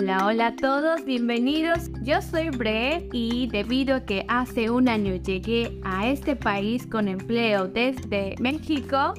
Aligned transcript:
Hola, 0.00 0.26
hola 0.26 0.46
a 0.46 0.54
todos, 0.54 1.04
bienvenidos. 1.04 1.90
Yo 2.04 2.22
soy 2.22 2.50
Bre 2.50 3.08
y 3.12 3.48
debido 3.48 3.96
a 3.96 4.00
que 4.04 4.24
hace 4.28 4.70
un 4.70 4.88
año 4.88 5.16
llegué 5.16 5.80
a 5.82 6.06
este 6.06 6.36
país 6.36 6.86
con 6.86 7.08
empleo 7.08 7.66
desde 7.66 8.36
México, 8.38 9.14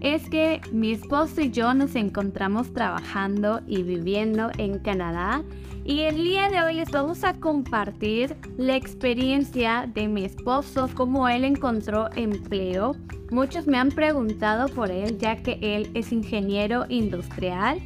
es 0.00 0.30
que 0.30 0.60
mi 0.70 0.92
esposo 0.92 1.40
y 1.40 1.50
yo 1.50 1.74
nos 1.74 1.96
encontramos 1.96 2.72
trabajando 2.72 3.60
y 3.66 3.82
viviendo 3.82 4.52
en 4.56 4.78
Canadá 4.78 5.42
y 5.84 6.02
el 6.02 6.22
día 6.22 6.48
de 6.48 6.62
hoy 6.62 6.74
les 6.74 6.92
vamos 6.92 7.24
a 7.24 7.34
compartir 7.34 8.36
la 8.56 8.76
experiencia 8.76 9.90
de 9.92 10.06
mi 10.06 10.24
esposo, 10.24 10.88
cómo 10.94 11.28
él 11.28 11.44
encontró 11.44 12.08
empleo. 12.14 12.94
Muchos 13.32 13.66
me 13.66 13.78
han 13.78 13.88
preguntado 13.88 14.68
por 14.68 14.92
él 14.92 15.18
ya 15.18 15.42
que 15.42 15.58
él 15.60 15.90
es 15.94 16.12
ingeniero 16.12 16.86
industrial 16.88 17.80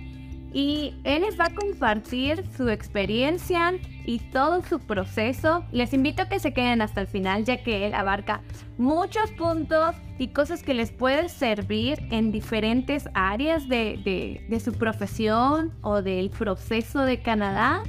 y 0.55 0.95
él 1.03 1.23
les 1.23 1.39
va 1.39 1.47
a 1.47 1.55
compartir 1.55 2.45
su 2.57 2.69
experiencia 2.69 3.75
y 4.07 4.21
todo 4.21 4.63
su 4.63 4.79
proceso. 4.79 5.65
Les 5.73 5.93
invito 5.93 6.23
a 6.23 6.29
que 6.29 6.39
se 6.39 6.55
queden 6.55 6.81
hasta 6.81 7.01
el 7.01 7.09
final 7.09 7.45
ya 7.45 7.63
que 7.63 7.87
él 7.87 7.93
abarca 7.93 8.41
muchos 8.79 9.33
puntos 9.33 9.97
y 10.17 10.29
cosas 10.29 10.63
que 10.63 10.73
les 10.73 10.93
pueden 10.93 11.29
servir 11.29 11.99
en 12.13 12.31
diferentes 12.31 13.09
áreas 13.15 13.69
de, 13.69 14.47
de 14.49 14.61
su 14.61 14.73
profesión 14.73 15.75
o 15.83 16.03
del 16.03 16.31
proceso 16.31 17.01
de 17.01 17.21
Canadá. 17.21 17.83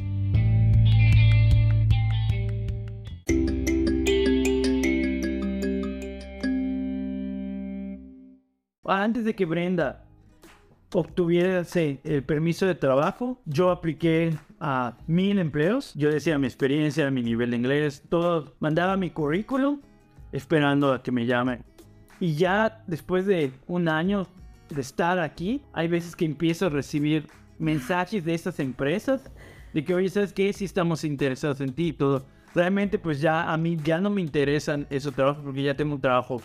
Antes 8.87 9.23
de 9.25 9.35
que 9.35 9.45
Brenda 9.45 10.05
obtuviera 10.95 11.63
el 11.75 12.23
permiso 12.23 12.65
de 12.65 12.73
trabajo, 12.73 13.41
yo 13.45 13.69
apliqué 13.69 14.33
a 14.61 14.97
mil 15.07 15.39
empleos. 15.39 15.93
Yo 15.93 16.09
decía 16.09 16.39
mi 16.39 16.47
experiencia, 16.47 17.11
mi 17.11 17.21
nivel 17.21 17.51
de 17.51 17.57
inglés, 17.57 18.03
todo. 18.07 18.55
Mandaba 18.59 18.95
mi 18.95 19.09
currículum 19.09 19.81
esperando 20.31 20.93
a 20.93 21.03
que 21.03 21.11
me 21.11 21.25
llamen. 21.25 21.63
Y 22.21 22.35
ya 22.35 22.81
después 22.87 23.25
de 23.25 23.51
un 23.67 23.89
año 23.89 24.25
de 24.69 24.79
estar 24.79 25.19
aquí, 25.19 25.61
hay 25.73 25.89
veces 25.89 26.15
que 26.15 26.23
empiezo 26.23 26.67
a 26.67 26.69
recibir 26.69 27.27
mensajes 27.59 28.23
de 28.23 28.33
estas 28.33 28.59
empresas 28.61 29.29
de 29.73 29.83
que, 29.83 29.93
oye, 29.93 30.07
¿sabes 30.07 30.31
qué? 30.31 30.53
Si 30.53 30.63
estamos 30.63 31.03
interesados 31.03 31.59
en 31.59 31.73
ti 31.73 31.89
y 31.89 31.93
todo. 31.93 32.25
Realmente, 32.53 32.97
pues 32.97 33.19
ya 33.19 33.51
a 33.51 33.57
mí 33.57 33.77
ya 33.83 33.99
no 33.99 34.09
me 34.09 34.21
interesan 34.21 34.87
esos 34.89 35.13
trabajos 35.13 35.43
porque 35.43 35.61
ya 35.61 35.75
tengo 35.75 35.95
un 35.95 36.01
trabajo 36.01 36.41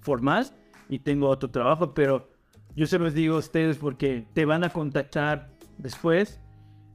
formal 0.00 0.46
y 0.88 0.98
tengo 0.98 1.28
otro 1.28 1.48
trabajo, 1.48 1.94
pero 1.94 2.31
yo 2.74 2.86
se 2.86 2.98
los 2.98 3.14
digo 3.14 3.36
a 3.36 3.38
ustedes 3.38 3.76
porque 3.76 4.24
te 4.32 4.44
van 4.44 4.64
a 4.64 4.70
contactar 4.70 5.48
después. 5.78 6.38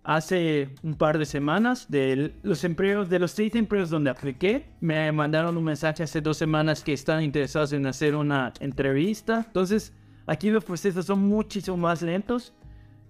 Hace 0.03 0.69
un 0.83 0.95
par 0.95 1.17
de 1.17 1.25
semanas 1.25 1.91
de 1.91 2.33
los 2.41 2.63
empleos, 2.63 3.09
de 3.09 3.19
los 3.19 3.31
seis 3.31 3.53
empleos 3.55 3.89
donde 3.89 4.09
apliqué, 4.09 4.65
me 4.79 5.11
mandaron 5.11 5.57
un 5.57 5.65
mensaje 5.65 6.01
hace 6.01 6.21
dos 6.21 6.37
semanas 6.37 6.81
que 6.81 6.93
están 6.93 7.21
interesados 7.21 7.73
en 7.73 7.85
hacer 7.85 8.15
una 8.15 8.53
entrevista. 8.61 9.43
Entonces, 9.45 9.93
aquí 10.25 10.49
los 10.49 10.63
procesos 10.63 11.05
son 11.05 11.27
muchísimo 11.27 11.75
más 11.75 12.01
lentos. 12.01 12.53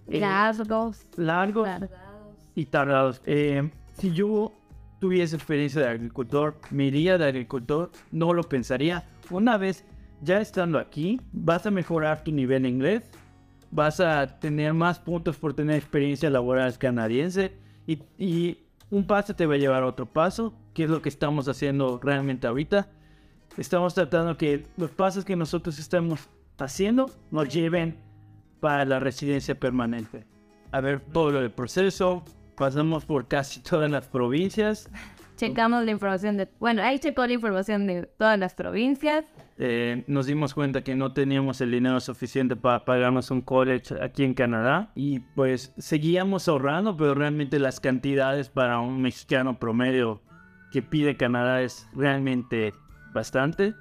Eh, 0.08 0.20
largos. 0.20 1.06
Largos. 1.18 1.70
Y 2.56 2.66
tardados. 2.66 3.22
Eh, 3.28 3.70
si 4.00 4.12
yo 4.12 4.52
tuviese 5.00 5.36
experiencia 5.36 5.82
de 5.82 5.90
agricultor, 5.90 6.60
me 6.72 6.86
iría 6.86 7.20
de 7.20 7.26
agricultor, 7.26 7.92
no 8.12 8.34
lo 8.34 8.42
pensaría. 8.44 9.08
Una 9.30 9.58
vez 9.58 9.86
ya 10.22 10.42
estando 10.42 10.80
aquí, 10.80 11.22
vas 11.32 11.66
a 11.66 11.72
mejorar 11.72 12.24
tu 12.24 12.32
nivel 12.32 12.66
en 12.66 12.76
inglés, 12.76 13.10
vas 13.72 14.00
a 14.00 14.40
tener 14.40 14.74
más 14.74 15.00
puntos 15.00 15.38
por 15.38 15.54
tener 15.54 15.76
experiencia 15.76 16.30
laboral 16.30 16.78
canadiense 16.78 17.54
y, 17.86 18.00
y 18.18 18.60
un 18.90 19.06
paso 19.06 19.36
te 19.36 19.46
va 19.46 19.56
a 19.56 19.58
llevar 19.58 19.84
a 19.84 19.88
otro 19.88 20.06
paso, 20.06 20.54
que 20.74 20.84
es 20.84 20.90
lo 20.90 21.02
que 21.02 21.10
estamos 21.10 21.48
haciendo 21.48 22.00
realmente 22.02 22.48
ahorita. 22.48 22.90
Estamos 23.58 23.94
tratando 23.94 24.38
que 24.38 24.68
los 24.78 24.92
pasos 24.92 25.26
que 25.26 25.36
nosotros 25.36 25.80
estamos 25.80 26.30
haciendo 26.58 27.10
nos 27.32 27.50
lleven 27.50 27.98
para 28.60 28.86
la 28.86 29.00
residencia 29.00 29.60
permanente. 29.60 30.26
A 30.72 30.82
ver 30.82 31.00
todo 31.00 31.40
el 31.40 31.52
proceso, 31.52 32.24
pasamos 32.56 33.06
por 33.06 33.28
casi 33.28 33.62
todas 33.62 33.90
las 33.90 34.08
provincias. 34.08 34.90
Checamos 35.38 35.86
la 35.86 35.92
información 35.92 36.38
de, 36.38 36.50
bueno, 36.60 36.82
ahí 36.82 37.00
checó 37.00 37.26
la 37.26 37.34
información 37.34 37.88
de 37.88 38.04
todas 38.04 38.40
las 38.40 38.56
provincias. 38.56 39.26
Eh, 39.60 40.04
nos 40.08 40.28
dimos 40.28 40.54
cuenta 40.54 40.84
que 40.84 40.96
no 40.96 41.14
teníamos 41.14 41.62
el 41.62 41.72
dinero 41.72 42.00
suficiente 42.00 42.56
para 42.56 42.86
pagarnos 42.86 43.32
un 43.32 43.42
college 43.42 43.96
aquí 44.04 44.24
en 44.24 44.36
Canadá 44.36 44.92
y 44.94 45.20
pues 45.20 45.74
seguíamos 45.80 46.48
ahorrando, 46.48 46.96
pero 46.96 47.16
realmente 47.16 47.58
las 47.58 47.80
cantidades 47.80 48.50
para 48.50 48.80
un 48.80 49.02
mexicano 49.02 49.58
promedio 49.58 50.22
que 50.72 50.84
pide 50.84 51.18
Canadá 51.18 51.62
es 51.64 51.88
realmente 51.96 52.74
bastante. 53.14 53.74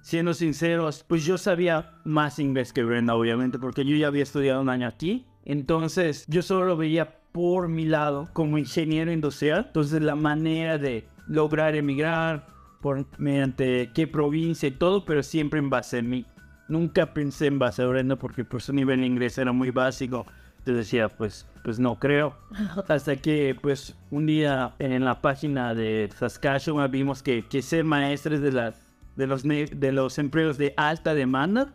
Siendo 0.00 0.34
sinceros, 0.34 1.04
pues 1.06 1.24
yo 1.24 1.38
sabía 1.38 1.92
más 2.04 2.40
inglés 2.40 2.72
que 2.72 2.82
Brenda, 2.82 3.14
obviamente, 3.14 3.60
porque 3.60 3.84
yo 3.84 3.94
ya 3.94 4.08
había 4.08 4.24
estudiado 4.24 4.60
un 4.60 4.68
año 4.68 4.88
aquí. 4.88 5.24
Entonces 5.44 6.24
yo 6.26 6.42
solo 6.42 6.66
lo 6.66 6.76
veía 6.76 7.20
por 7.30 7.68
mi 7.68 7.84
lado 7.84 8.28
como 8.32 8.58
ingeniero 8.58 9.12
industrial. 9.12 9.66
Entonces 9.68 10.02
la 10.02 10.16
manera 10.16 10.78
de 10.78 11.06
lograr 11.28 11.76
emigrar, 11.76 12.46
por 12.82 13.06
mediante 13.16 13.90
qué 13.94 14.06
provincia 14.06 14.68
y 14.68 14.72
todo, 14.72 15.06
pero 15.06 15.22
siempre 15.22 15.60
en 15.60 15.70
base 15.70 16.00
a 16.00 16.02
mí. 16.02 16.26
Nunca 16.68 17.14
pensé 17.14 17.46
en 17.46 17.58
base 17.58 17.82
a 17.82 17.86
Brenda 17.86 18.16
porque 18.16 18.44
por 18.44 18.60
su 18.60 18.72
nivel 18.72 19.00
de 19.00 19.06
inglés 19.06 19.38
era 19.38 19.52
muy 19.52 19.70
básico. 19.70 20.26
Entonces 20.58 20.86
decía, 20.86 21.08
pues, 21.08 21.46
pues 21.64 21.78
no 21.78 21.98
creo. 21.98 22.36
Hasta 22.88 23.16
que, 23.16 23.56
pues, 23.60 23.96
un 24.10 24.26
día 24.26 24.74
en 24.78 25.04
la 25.04 25.20
página 25.20 25.74
de 25.74 26.10
Saskatchewan 26.14 26.90
vimos 26.90 27.22
que, 27.22 27.46
que 27.46 27.62
ser 27.62 27.84
maestros 27.84 28.40
de, 28.40 28.52
las, 28.52 28.80
de, 29.16 29.26
los, 29.26 29.42
de 29.44 29.92
los 29.92 30.18
empleos 30.18 30.58
de 30.58 30.74
alta 30.76 31.14
demanda. 31.14 31.72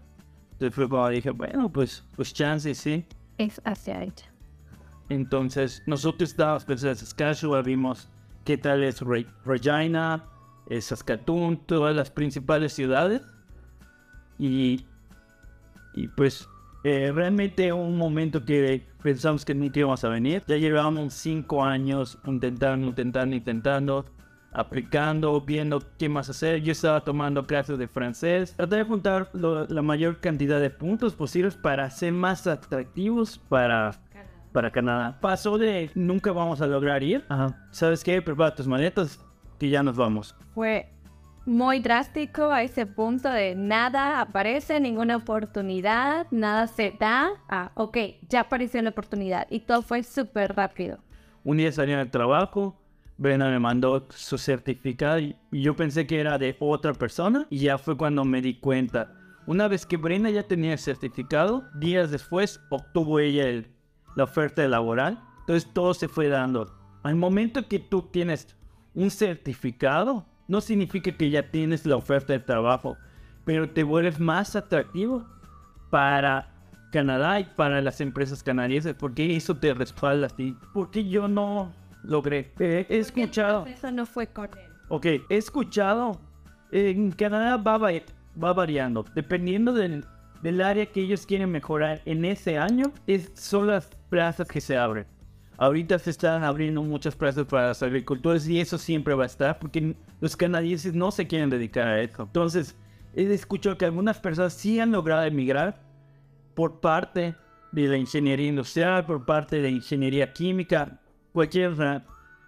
Entonces 0.53 0.75
fue 0.75 0.89
cuando 0.89 1.09
dije, 1.09 1.29
bueno, 1.29 1.69
pues, 1.69 2.03
pues 2.15 2.33
chance, 2.33 2.73
sí. 2.75 3.05
Es 3.37 3.61
hacia 3.63 4.03
ella. 4.03 4.25
Entonces, 5.09 5.83
nosotros 5.85 6.31
estábamos 6.31 6.65
pensando 6.65 6.91
en 6.91 6.97
Saskatchewan, 6.97 7.63
vimos 7.63 8.09
qué 8.43 8.57
tal 8.57 8.83
es 8.83 9.01
Regina, 9.45 10.25
eh, 10.69 10.81
Saskatoon, 10.81 11.57
todas 11.65 11.95
las 11.95 12.11
principales 12.11 12.73
ciudades. 12.73 13.21
Y, 14.39 14.85
y 15.93 16.07
pues 16.09 16.47
eh, 16.83 17.11
realmente 17.13 17.73
un 17.73 17.97
momento 17.97 18.45
que 18.45 18.85
pensamos 19.01 19.43
que 19.43 19.55
nunca 19.55 19.79
íbamos 19.79 20.03
a 20.03 20.09
venir. 20.09 20.43
Ya 20.47 20.57
llevábamos 20.57 21.13
cinco 21.13 21.63
años 21.63 22.17
intentando, 22.25 22.87
intentando, 22.87 23.35
intentando, 23.35 24.05
aplicando, 24.51 25.41
viendo 25.41 25.81
qué 25.97 26.09
más 26.09 26.29
hacer. 26.29 26.61
Yo 26.61 26.71
estaba 26.71 27.01
tomando 27.01 27.45
clases 27.45 27.77
de 27.77 27.87
francés. 27.87 28.53
Traté 28.55 28.77
de 28.77 28.83
juntar 28.83 29.29
la 29.33 29.81
mayor 29.81 30.19
cantidad 30.19 30.59
de 30.59 30.69
puntos 30.69 31.13
posibles 31.15 31.55
para 31.55 31.89
ser 31.89 32.13
más 32.13 32.45
atractivos 32.47 33.37
para 33.37 33.99
para 34.51 34.71
Canadá. 34.71 35.19
Pasó 35.21 35.59
de 35.59 35.91
nunca 35.93 36.31
vamos 36.31 36.61
a 36.61 36.67
lograr 36.67 37.03
ir. 37.03 37.23
¿Sabes 37.69 38.03
qué? 38.03 38.21
Prepara 38.23 38.55
tus 38.55 38.65
maletas 38.65 39.23
que 39.57 39.69
ya 39.69 39.83
nos 39.83 39.95
vamos. 39.95 40.35
Fue 40.53 40.89
muy 41.45 41.79
drástico 41.79 42.51
a 42.51 42.63
ese 42.63 42.85
punto 42.85 43.29
de 43.29 43.55
nada 43.55 44.19
aparece, 44.19 44.79
ninguna 44.79 45.15
oportunidad, 45.15 46.27
nada 46.31 46.67
se 46.67 46.91
da. 46.99 47.29
Ah, 47.47 47.71
ok, 47.75 47.97
ya 48.27 48.41
apareció 48.41 48.81
la 48.81 48.89
oportunidad 48.89 49.47
y 49.49 49.61
todo 49.61 49.81
fue 49.81 50.03
súper 50.03 50.55
rápido. 50.55 50.99
Un 51.43 51.57
día 51.57 51.71
salí 51.71 51.93
del 51.93 52.11
trabajo, 52.11 52.77
Brenda 53.17 53.49
me 53.49 53.59
mandó 53.59 54.07
su 54.09 54.37
certificado 54.37 55.19
y 55.19 55.35
yo 55.51 55.75
pensé 55.75 56.05
que 56.05 56.19
era 56.19 56.37
de 56.37 56.55
otra 56.59 56.93
persona 56.93 57.47
y 57.49 57.59
ya 57.59 57.77
fue 57.77 57.95
cuando 57.97 58.25
me 58.25 58.41
di 58.41 58.59
cuenta. 58.59 59.13
Una 59.47 59.69
vez 59.69 59.85
que 59.85 59.95
Brenda 59.95 60.29
ya 60.29 60.43
tenía 60.43 60.73
el 60.73 60.79
certificado, 60.79 61.63
días 61.79 62.11
después 62.11 62.59
obtuvo 62.69 63.19
ella 63.19 63.63
la 64.17 64.25
oferta 64.25 64.67
laboral. 64.67 65.23
Entonces 65.39 65.71
todo 65.73 65.93
se 65.93 66.09
fue 66.09 66.27
dando. 66.27 66.75
Al 67.03 67.15
momento 67.15 67.69
que 67.69 67.79
tú 67.79 68.01
tienes 68.01 68.56
un 68.97 69.11
certificado 69.11 70.25
no 70.47 70.59
significa 70.59 71.11
que 71.11 71.29
ya 71.29 71.51
tienes 71.51 71.85
la 71.85 71.95
oferta 71.95 72.33
de 72.33 72.39
trabajo, 72.39 72.97
pero 73.45 73.69
te 73.69 73.83
vuelves 73.83 74.19
más 74.19 74.55
atractivo 74.55 75.23
para 75.91 76.49
Canadá 76.91 77.39
y 77.39 77.43
para 77.43 77.79
las 77.81 78.01
empresas 78.01 78.41
canadienses, 78.41 78.95
porque 78.95 79.35
eso 79.35 79.55
te 79.55 79.71
respalda 79.75 80.27
a 80.27 80.29
ti. 80.31 80.57
Porque 80.73 81.07
yo 81.07 81.27
no 81.27 81.71
logré. 82.03 82.51
he 82.57 82.87
escuchado. 82.89 83.67
Eso 83.67 83.91
no 83.91 84.07
fue 84.07 84.27
con 84.27 84.49
Ok, 84.89 85.05
he 85.05 85.37
escuchado. 85.37 86.19
En 86.71 87.11
Canadá 87.11 87.57
va, 87.57 87.77
va 87.77 88.53
variando, 88.53 89.05
dependiendo 89.13 89.73
del, 89.73 90.05
del 90.41 90.61
área 90.61 90.87
que 90.87 91.01
ellos 91.01 91.27
quieren 91.27 91.51
mejorar 91.51 92.01
en 92.05 92.25
ese 92.25 92.57
año, 92.57 92.91
es, 93.05 93.31
son 93.35 93.67
las 93.67 93.89
plazas 94.09 94.47
que 94.47 94.59
se 94.59 94.75
abren. 94.75 95.05
Ahorita 95.57 95.97
se 95.97 96.11
están 96.11 96.43
abriendo 96.43 96.83
muchas 96.83 97.15
plazas 97.15 97.45
para 97.45 97.69
los 97.69 97.81
agricultores 97.81 98.47
y 98.47 98.59
eso 98.59 98.77
siempre 98.77 99.15
va 99.15 99.23
a 99.23 99.27
estar 99.27 99.57
porque 99.57 99.95
los 100.21 100.35
canadienses 100.37 100.93
no 100.93 101.09
se 101.11 101.25
quieren 101.27 101.49
dedicar 101.49 101.87
a 101.87 102.01
eso. 102.01 102.23
Entonces, 102.23 102.75
he 103.15 103.23
escuchado 103.33 103.77
que 103.77 103.85
algunas 103.85 104.19
personas 104.19 104.53
sí 104.53 104.79
han 104.79 104.91
logrado 104.91 105.23
emigrar 105.23 105.81
por 106.53 106.79
parte 106.79 107.35
de 107.71 107.87
la 107.87 107.97
ingeniería 107.97 108.47
industrial, 108.47 109.05
por 109.05 109.25
parte 109.25 109.55
de 109.57 109.63
la 109.63 109.69
ingeniería 109.69 110.31
química, 110.31 110.99
cualquier, 111.33 112.03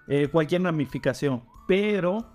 eh, 0.08 0.28
cualquier 0.32 0.62
ramificación. 0.64 1.44
Pero 1.68 2.26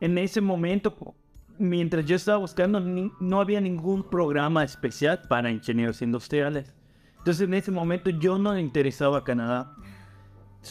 en 0.00 0.16
ese 0.16 0.40
momento, 0.40 1.14
mientras 1.58 2.06
yo 2.06 2.14
estaba 2.16 2.38
buscando, 2.38 2.78
ni- 2.80 3.10
no 3.20 3.40
había 3.40 3.60
ningún 3.60 4.08
programa 4.08 4.62
especial 4.64 5.22
para 5.28 5.50
ingenieros 5.50 6.02
industriales. 6.02 6.72
Entonces 7.18 7.46
en 7.46 7.54
ese 7.54 7.70
momento 7.70 8.10
yo 8.10 8.38
no 8.38 8.56
interesaba 8.58 9.18
a 9.18 9.24
Canadá. 9.24 9.74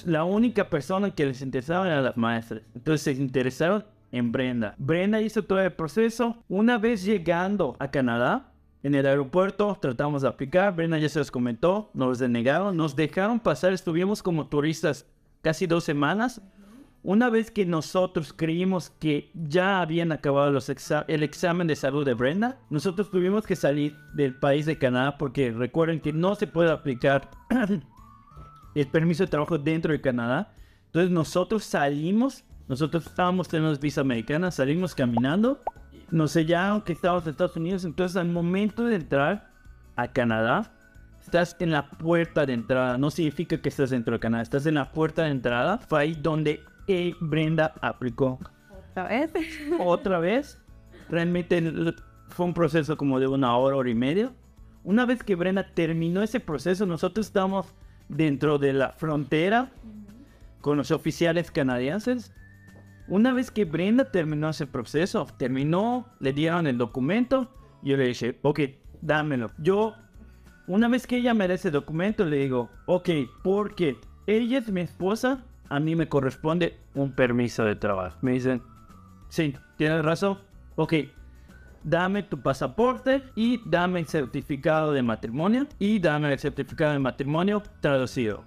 La 0.06 0.24
única 0.24 0.70
persona 0.70 1.12
que 1.12 1.26
les 1.26 1.42
interesaba 1.42 1.88
eran 1.88 2.04
las 2.04 2.18
maestras. 2.18 2.62
Entonces 2.76 3.02
se 3.02 3.22
interesaron 3.22 3.86
en 4.12 4.32
Brenda. 4.32 4.76
Brenda 4.78 5.22
hizo 5.22 5.44
todo 5.44 5.60
el 5.60 5.74
proceso. 5.74 6.44
Una 6.48 6.78
vez 6.78 7.04
llegando 7.04 7.76
a 7.80 7.90
Canadá, 7.92 8.52
en 8.82 8.96
el 8.96 9.06
aeropuerto 9.06 9.78
tratamos 9.82 10.22
de 10.22 10.28
aplicar. 10.28 10.76
Brenda 10.76 10.98
ya 10.98 11.10
se 11.10 11.20
los 11.20 11.32
comentó, 11.32 11.92
nos 11.94 12.20
denegaron, 12.20 12.78
nos 12.78 12.96
dejaron 12.96 13.40
pasar. 13.40 13.74
Estuvimos 13.74 14.24
como 14.24 14.48
turistas 14.48 15.06
casi 15.42 15.68
dos 15.68 15.84
semanas. 15.84 16.42
Una 17.02 17.30
vez 17.30 17.50
que 17.50 17.66
nosotros 17.66 18.34
creímos 18.34 18.90
que 18.90 19.32
ya 19.34 19.82
habían 19.82 20.12
acabado 20.12 20.60
el 21.08 21.24
examen 21.24 21.66
de 21.66 21.76
salud 21.78 22.06
de 22.06 22.14
Brenda, 22.14 22.60
nosotros 22.70 23.10
tuvimos 23.10 23.46
que 23.46 23.56
salir 23.56 23.96
del 24.14 24.36
país 24.36 24.66
de 24.66 24.78
Canadá 24.78 25.18
porque 25.18 25.52
recuerden 25.52 26.02
que 26.02 26.12
no 26.12 26.36
se 26.36 26.46
puede 26.46 26.72
aplicar 26.72 27.32
el 28.76 28.88
permiso 28.88 29.24
de 29.24 29.30
trabajo 29.30 29.58
dentro 29.58 29.92
de 29.92 30.02
Canadá. 30.02 30.54
Entonces 30.88 31.12
nosotros 31.12 31.64
salimos, 31.64 32.44
nosotros 32.68 33.06
estábamos 33.06 33.48
teniendo 33.48 33.78
visa 33.80 34.02
americana, 34.02 34.52
salimos 34.52 34.96
caminando, 34.96 35.62
nos 36.12 36.32
sellaron 36.32 36.82
que 36.82 36.94
estábamos 36.94 37.24
en 37.26 37.32
Estados 37.32 37.56
Unidos. 37.56 37.86
Entonces 37.86 38.18
al 38.18 38.30
momento 38.30 38.86
de 38.86 38.96
entrar 38.96 39.52
a 39.96 40.08
Canadá, 40.08 40.72
estás 41.22 41.56
en 41.60 41.72
la 41.72 41.90
puerta 41.90 42.46
de 42.46 42.54
entrada. 42.54 42.98
No 42.98 43.12
significa 43.12 43.62
que 43.62 43.70
estás 43.70 43.92
dentro 43.92 44.14
de 44.14 44.20
Canadá, 44.20 44.44
estás 44.44 44.66
en 44.66 44.76
la 44.76 44.92
puerta 44.92 45.24
de 45.24 45.32
entrada. 45.32 45.78
Fue 45.78 46.02
ahí 46.02 46.16
donde 46.16 46.62
eh, 46.88 47.14
Brenda 47.20 47.74
aplicó 47.82 48.40
¿Otra 48.92 49.08
vez? 49.08 49.32
otra 49.80 50.20
vez. 50.20 50.60
Realmente 51.10 51.62
fue 52.30 52.46
un 52.46 52.54
proceso 52.54 52.98
como 52.98 53.20
de 53.20 53.28
una 53.28 53.56
hora, 53.58 53.76
hora 53.76 53.90
y 53.90 53.96
media. 53.96 54.32
Una 54.84 55.06
vez 55.06 55.24
que 55.24 55.36
Brenda 55.36 55.64
terminó 55.74 56.24
ese 56.24 56.40
proceso, 56.40 56.86
nosotros 56.86 57.28
estábamos 57.28 57.76
dentro 58.10 58.58
de 58.58 58.74
la 58.74 58.92
frontera 58.92 59.72
con 60.62 60.78
los 60.78 60.92
oficiales 60.92 61.52
canadienses. 61.52 62.34
Una 63.08 63.34
vez 63.34 63.50
que 63.50 63.66
Brenda 63.66 64.12
terminó 64.12 64.50
ese 64.50 64.68
proceso, 64.68 65.26
terminó, 65.38 66.08
le 66.20 66.34
dieron 66.34 66.68
el 66.68 66.78
documento, 66.78 67.50
yo 67.82 67.98
le 67.98 68.08
dije, 68.08 68.38
ok, 68.42 68.60
dámelo. 69.02 69.52
Yo, 69.58 69.96
una 70.68 70.88
vez 70.88 71.08
que 71.08 71.18
ella 71.18 71.34
me 71.34 71.48
da 71.48 71.56
ese 71.56 71.72
documento, 71.72 72.26
le 72.26 72.38
digo, 72.38 72.70
ok, 72.86 73.10
porque 73.44 73.98
ella 74.28 74.60
es 74.60 74.72
mi 74.72 74.82
esposa, 74.82 75.44
a 75.70 75.80
mí 75.80 75.96
me 75.96 76.08
corresponde 76.08 76.78
un 76.94 77.14
permiso 77.14 77.64
de 77.64 77.76
trabajo. 77.76 78.18
Me 78.22 78.34
dicen, 78.34 78.62
sí, 79.30 79.56
tienes 79.78 80.04
razón, 80.04 80.40
ok, 80.76 80.94
dame 81.84 82.24
tu 82.24 82.42
pasaporte 82.42 83.24
y 83.36 83.62
dame 83.66 84.00
el 84.00 84.08
certificado 84.08 84.92
de 84.92 85.02
matrimonio 85.04 85.68
y 85.80 86.00
dame 86.00 86.32
el 86.34 86.40
certificado 86.40 86.94
de 86.94 87.00
matrimonio 87.00 87.62
traducido. 87.82 88.44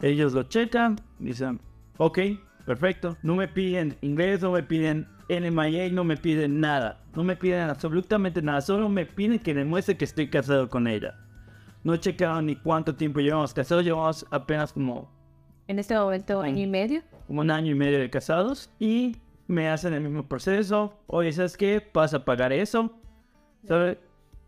Ellos 0.00 0.32
lo 0.32 0.42
checan, 0.44 1.00
dicen, 1.18 1.60
ok, 1.98 2.18
perfecto. 2.66 3.16
No 3.22 3.36
me 3.36 3.48
piden 3.48 3.96
inglés, 4.00 4.42
no 4.42 4.52
me 4.52 4.62
piden 4.62 5.06
NMIA, 5.28 5.90
no 5.90 6.04
me 6.04 6.16
piden 6.16 6.60
nada. 6.60 7.00
No 7.14 7.22
me 7.24 7.36
piden 7.36 7.70
absolutamente 7.70 8.42
nada. 8.42 8.60
Solo 8.60 8.88
me 8.88 9.06
piden 9.06 9.38
que 9.38 9.54
demuestre 9.54 9.96
que 9.96 10.04
estoy 10.04 10.28
casado 10.28 10.68
con 10.68 10.86
ella. 10.86 11.14
No 11.84 11.94
he 11.94 12.00
checado 12.00 12.40
ni 12.42 12.56
cuánto 12.56 12.94
tiempo 12.94 13.20
llevamos 13.20 13.54
casados. 13.54 13.84
Llevamos 13.84 14.26
apenas 14.30 14.72
como, 14.72 15.10
En 15.68 15.78
este 15.78 15.94
momento, 15.94 16.40
año 16.40 16.62
y 16.62 16.66
medio. 16.66 17.02
como 17.26 17.40
un 17.40 17.50
año 17.50 17.70
y 17.70 17.74
medio 17.74 17.98
de 17.98 18.10
casados. 18.10 18.70
Y 18.80 19.16
me 19.46 19.68
hacen 19.68 19.92
el 19.94 20.02
mismo 20.02 20.26
proceso. 20.26 20.98
Oye, 21.06 21.32
¿sabes 21.32 21.56
qué? 21.56 21.90
Vas 21.92 22.14
a 22.14 22.24
pagar 22.24 22.52
eso. 22.52 22.90
¿Sabes? 23.66 23.98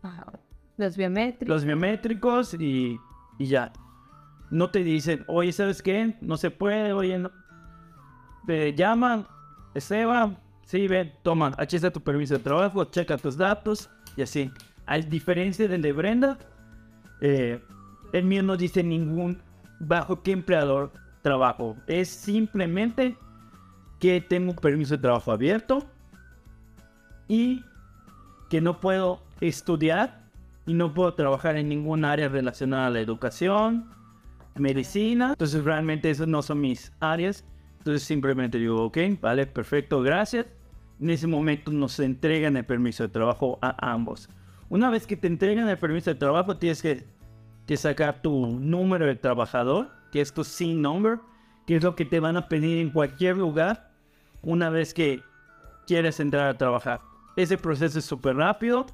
Ajá. 0.01 0.33
Los 0.77 0.97
biométricos. 0.97 1.47
los 1.47 1.65
biométricos 1.65 2.53
y, 2.55 2.99
y 3.39 3.45
ya. 3.45 3.71
No 4.51 4.69
te 4.69 4.83
dicen, 4.83 5.23
oye, 5.27 5.51
¿sabes 5.51 5.81
qué? 5.81 6.15
No 6.21 6.37
se 6.37 6.51
puede, 6.51 6.93
oye, 6.93 7.17
no. 7.17 7.31
Te 8.45 8.73
llaman, 8.73 9.25
Esteban, 9.73 10.37
sí, 10.65 10.87
ven, 10.87 11.13
toma, 11.23 11.53
aquí 11.57 11.75
está 11.77 11.91
tu 11.91 12.01
permiso 12.01 12.35
de 12.35 12.41
trabajo, 12.41 12.83
checa 12.85 13.17
tus 13.17 13.37
datos 13.37 13.89
y 14.15 14.21
así. 14.21 14.51
A 14.85 14.97
diferencia 14.97 15.67
del 15.67 15.81
de 15.81 15.93
Brenda, 15.93 16.37
eh, 17.21 17.59
el 18.13 18.25
mío 18.25 18.43
no 18.43 18.55
dice 18.55 18.83
ningún 18.83 19.41
bajo 19.79 20.21
qué 20.21 20.31
empleador 20.31 20.91
trabajo. 21.21 21.75
Es 21.87 22.09
simplemente 22.09 23.17
que 23.99 24.21
tengo 24.21 24.55
permiso 24.55 24.95
de 24.95 25.01
trabajo 25.01 25.31
abierto 25.31 25.85
y 27.27 27.63
que 28.49 28.61
no 28.61 28.79
puedo 28.79 29.21
estudiar 29.41 30.25
y 30.65 30.73
no 30.73 30.93
puedo 30.93 31.13
trabajar 31.13 31.57
en 31.57 31.69
ningún 31.69 32.05
área 32.05 32.27
relacionada 32.27 32.87
a 32.87 32.89
la 32.89 32.99
educación, 32.99 33.89
medicina. 34.55 35.29
Entonces 35.29 35.63
realmente 35.63 36.09
esas 36.09 36.27
no 36.27 36.41
son 36.41 36.61
mis 36.61 36.91
áreas. 36.99 37.45
Entonces 37.79 38.03
simplemente 38.03 38.57
digo, 38.57 38.83
ok, 38.85 38.97
vale, 39.21 39.45
perfecto, 39.45 40.01
gracias. 40.01 40.47
En 40.99 41.09
ese 41.09 41.27
momento 41.27 41.71
nos 41.71 41.99
entregan 41.99 42.57
el 42.57 42.65
permiso 42.65 43.03
de 43.03 43.09
trabajo 43.09 43.59
a 43.61 43.91
ambos. 43.91 44.29
Una 44.69 44.89
vez 44.89 45.05
que 45.05 45.15
te 45.15 45.27
entregan 45.27 45.69
el 45.69 45.77
permiso 45.77 46.09
de 46.09 46.15
trabajo, 46.15 46.57
tienes 46.57 46.81
que, 46.81 47.05
que 47.67 47.77
sacar 47.77 48.21
tu 48.21 48.47
número 48.59 49.05
de 49.05 49.15
trabajador, 49.15 49.91
que 50.11 50.21
es 50.21 50.33
tu 50.33 50.43
SIN 50.43 50.81
number, 50.81 51.19
que 51.65 51.77
es 51.77 51.83
lo 51.83 51.95
que 51.95 52.05
te 52.05 52.19
van 52.19 52.37
a 52.37 52.47
pedir 52.47 52.79
en 52.79 52.91
cualquier 52.91 53.37
lugar 53.37 53.91
una 54.41 54.69
vez 54.69 54.93
que 54.93 55.21
quieres 55.87 56.19
entrar 56.19 56.47
a 56.47 56.57
trabajar. 56.57 57.01
Ese 57.35 57.57
proceso 57.57 57.99
es 57.99 58.05
súper 58.05 58.35
rápido, 58.35 58.85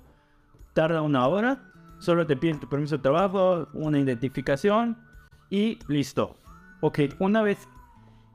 tarda 0.74 1.02
una 1.02 1.28
hora, 1.28 1.72
solo 2.00 2.26
te 2.26 2.36
piden 2.36 2.60
tu 2.60 2.68
permiso 2.68 2.98
de 2.98 3.04
trabajo, 3.04 3.68
una 3.74 4.00
identificación 4.00 4.98
y 5.50 5.78
listo. 5.88 6.38
Ok, 6.80 7.00
una 7.20 7.44
vez 7.44 7.68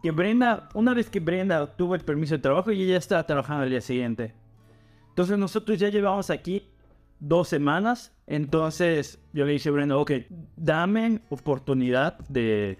que 0.02 0.10
Brenda, 0.10 0.68
una 0.74 0.94
vez 0.94 1.10
que 1.10 1.20
Brenda 1.20 1.62
obtuvo 1.62 1.94
el 1.94 2.02
permiso 2.02 2.36
de 2.36 2.42
trabajo, 2.42 2.70
ella 2.70 2.92
ya 2.92 2.96
está 2.96 3.26
trabajando 3.26 3.64
al 3.64 3.70
día 3.70 3.80
siguiente. 3.80 4.34
Entonces 5.08 5.38
nosotros 5.38 5.78
ya 5.78 5.88
llevamos 5.88 6.30
aquí 6.30 6.68
dos 7.18 7.48
semanas. 7.48 8.12
Entonces 8.26 9.18
yo 9.32 9.44
le 9.44 9.52
dije 9.52 9.68
a 9.68 9.72
Brenda, 9.72 9.96
ok, 9.96 10.12
dame 10.56 11.22
oportunidad 11.30 12.18
de 12.28 12.78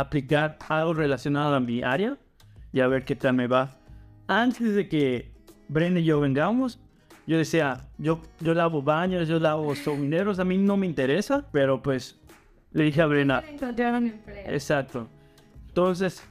aplicar 0.00 0.58
algo 0.68 0.92
relacionado 0.92 1.54
a 1.54 1.60
mi 1.60 1.82
área 1.82 2.18
y 2.72 2.80
a 2.80 2.88
ver 2.88 3.04
qué 3.04 3.14
tal 3.14 3.34
me 3.34 3.46
va. 3.46 3.76
Antes 4.26 4.74
de 4.74 4.88
que 4.88 5.30
Brenda 5.68 6.00
y 6.00 6.04
yo 6.04 6.18
vengamos, 6.18 6.80
yo 7.28 7.38
decía, 7.38 7.88
yo, 7.98 8.20
yo 8.40 8.54
lavo 8.54 8.82
baños, 8.82 9.28
yo 9.28 9.38
lavo 9.38 9.72
somineros, 9.76 10.40
a 10.40 10.44
mí 10.44 10.58
no 10.58 10.76
me 10.76 10.86
interesa, 10.86 11.46
pero 11.52 11.80
pues 11.80 12.20
le 12.72 12.84
dije 12.84 13.02
a 13.02 13.06
Brenda, 13.06 13.44
exacto. 14.46 15.06
Entonces 15.68 16.26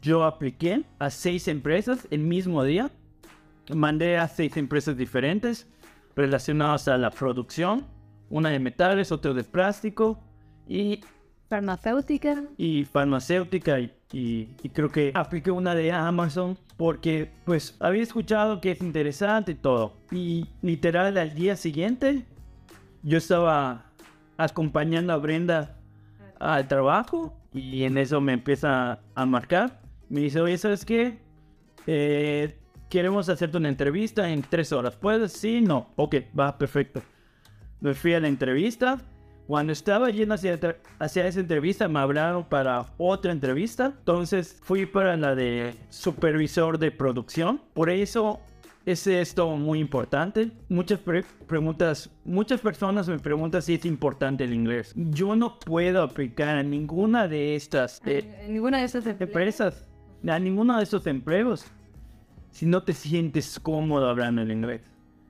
yo 0.00 0.22
apliqué 0.22 0.84
a 1.00 1.10
seis 1.10 1.48
empresas 1.48 2.06
el 2.12 2.20
mismo 2.20 2.62
día, 2.62 2.92
mandé 3.74 4.18
a 4.18 4.28
seis 4.28 4.56
empresas 4.56 4.96
diferentes 4.96 5.66
relacionadas 6.14 6.86
a 6.86 6.96
la 6.96 7.10
producción, 7.10 7.86
una 8.28 8.50
de 8.50 8.60
metales, 8.60 9.10
otra 9.10 9.32
de 9.34 9.42
plástico 9.42 10.22
y 10.68 11.00
Farmacéutica. 11.50 12.44
y 12.56 12.84
farmacéutica 12.84 13.80
y, 13.80 13.92
y- 14.12 14.48
y 14.62 14.68
creo 14.68 14.88
que 14.88 15.10
apliqué 15.14 15.50
una 15.50 15.74
de 15.74 15.90
Amazon 15.90 16.56
porque 16.76 17.32
pues 17.44 17.76
había 17.80 18.02
escuchado 18.04 18.60
que 18.60 18.70
es 18.70 18.80
interesante 18.80 19.50
y 19.52 19.54
todo. 19.56 19.96
Y 20.12 20.46
literal 20.62 21.18
al 21.18 21.34
día 21.34 21.56
siguiente 21.56 22.24
yo 23.02 23.18
estaba 23.18 23.86
acompañando 24.38 25.12
a 25.12 25.16
Brenda 25.16 25.76
al 26.38 26.68
trabajo 26.68 27.36
y 27.52 27.82
en 27.82 27.98
eso 27.98 28.20
me 28.20 28.32
empieza 28.32 29.00
a 29.16 29.26
marcar. 29.26 29.80
Me 30.08 30.20
dice, 30.20 30.40
oye, 30.40 30.56
¿sabes 30.56 30.84
qué? 30.84 31.18
Eh, 31.88 32.56
queremos 32.88 33.28
hacerte 33.28 33.56
una 33.56 33.68
entrevista 33.68 34.30
en 34.30 34.42
tres 34.42 34.72
horas. 34.72 34.94
¿Puedes? 34.96 35.32
Sí, 35.32 35.60
no. 35.60 35.88
Ok, 35.96 36.14
va, 36.38 36.56
perfecto. 36.56 37.02
Me 37.80 37.92
fui 37.94 38.14
a 38.14 38.20
la 38.20 38.28
entrevista. 38.28 38.98
Cuando 39.50 39.72
estaba 39.72 40.10
yendo 40.10 40.36
hacia, 40.36 40.60
hacia 41.00 41.26
esa 41.26 41.40
entrevista, 41.40 41.88
me 41.88 41.98
hablaron 41.98 42.44
para 42.44 42.86
otra 42.98 43.32
entrevista. 43.32 43.86
Entonces 43.98 44.60
fui 44.62 44.86
para 44.86 45.16
la 45.16 45.34
de 45.34 45.74
supervisor 45.88 46.78
de 46.78 46.92
producción. 46.92 47.60
Por 47.74 47.90
eso 47.90 48.38
es 48.86 49.04
esto 49.08 49.56
muy 49.56 49.80
importante. 49.80 50.52
Muchas 50.68 51.00
pre- 51.00 51.24
preguntas, 51.48 52.08
muchas 52.24 52.60
personas 52.60 53.08
me 53.08 53.18
preguntan 53.18 53.60
si 53.60 53.74
es 53.74 53.84
importante 53.86 54.44
el 54.44 54.54
inglés. 54.54 54.92
Yo 54.94 55.34
no 55.34 55.58
puedo 55.58 56.04
aplicar 56.04 56.56
a 56.56 56.62
ninguna 56.62 57.26
de 57.26 57.56
estas 57.56 58.00
eh, 58.06 58.46
ninguna 58.48 58.78
de 58.78 58.84
esas 58.84 59.04
empresas. 59.04 59.28
empresas, 59.28 59.88
a 60.28 60.38
ninguno 60.38 60.76
de 60.76 60.84
estos 60.84 61.04
empleos, 61.08 61.66
si 62.52 62.66
no 62.66 62.84
te 62.84 62.92
sientes 62.92 63.58
cómodo 63.58 64.08
hablando 64.08 64.42
el 64.42 64.52
inglés. 64.52 64.82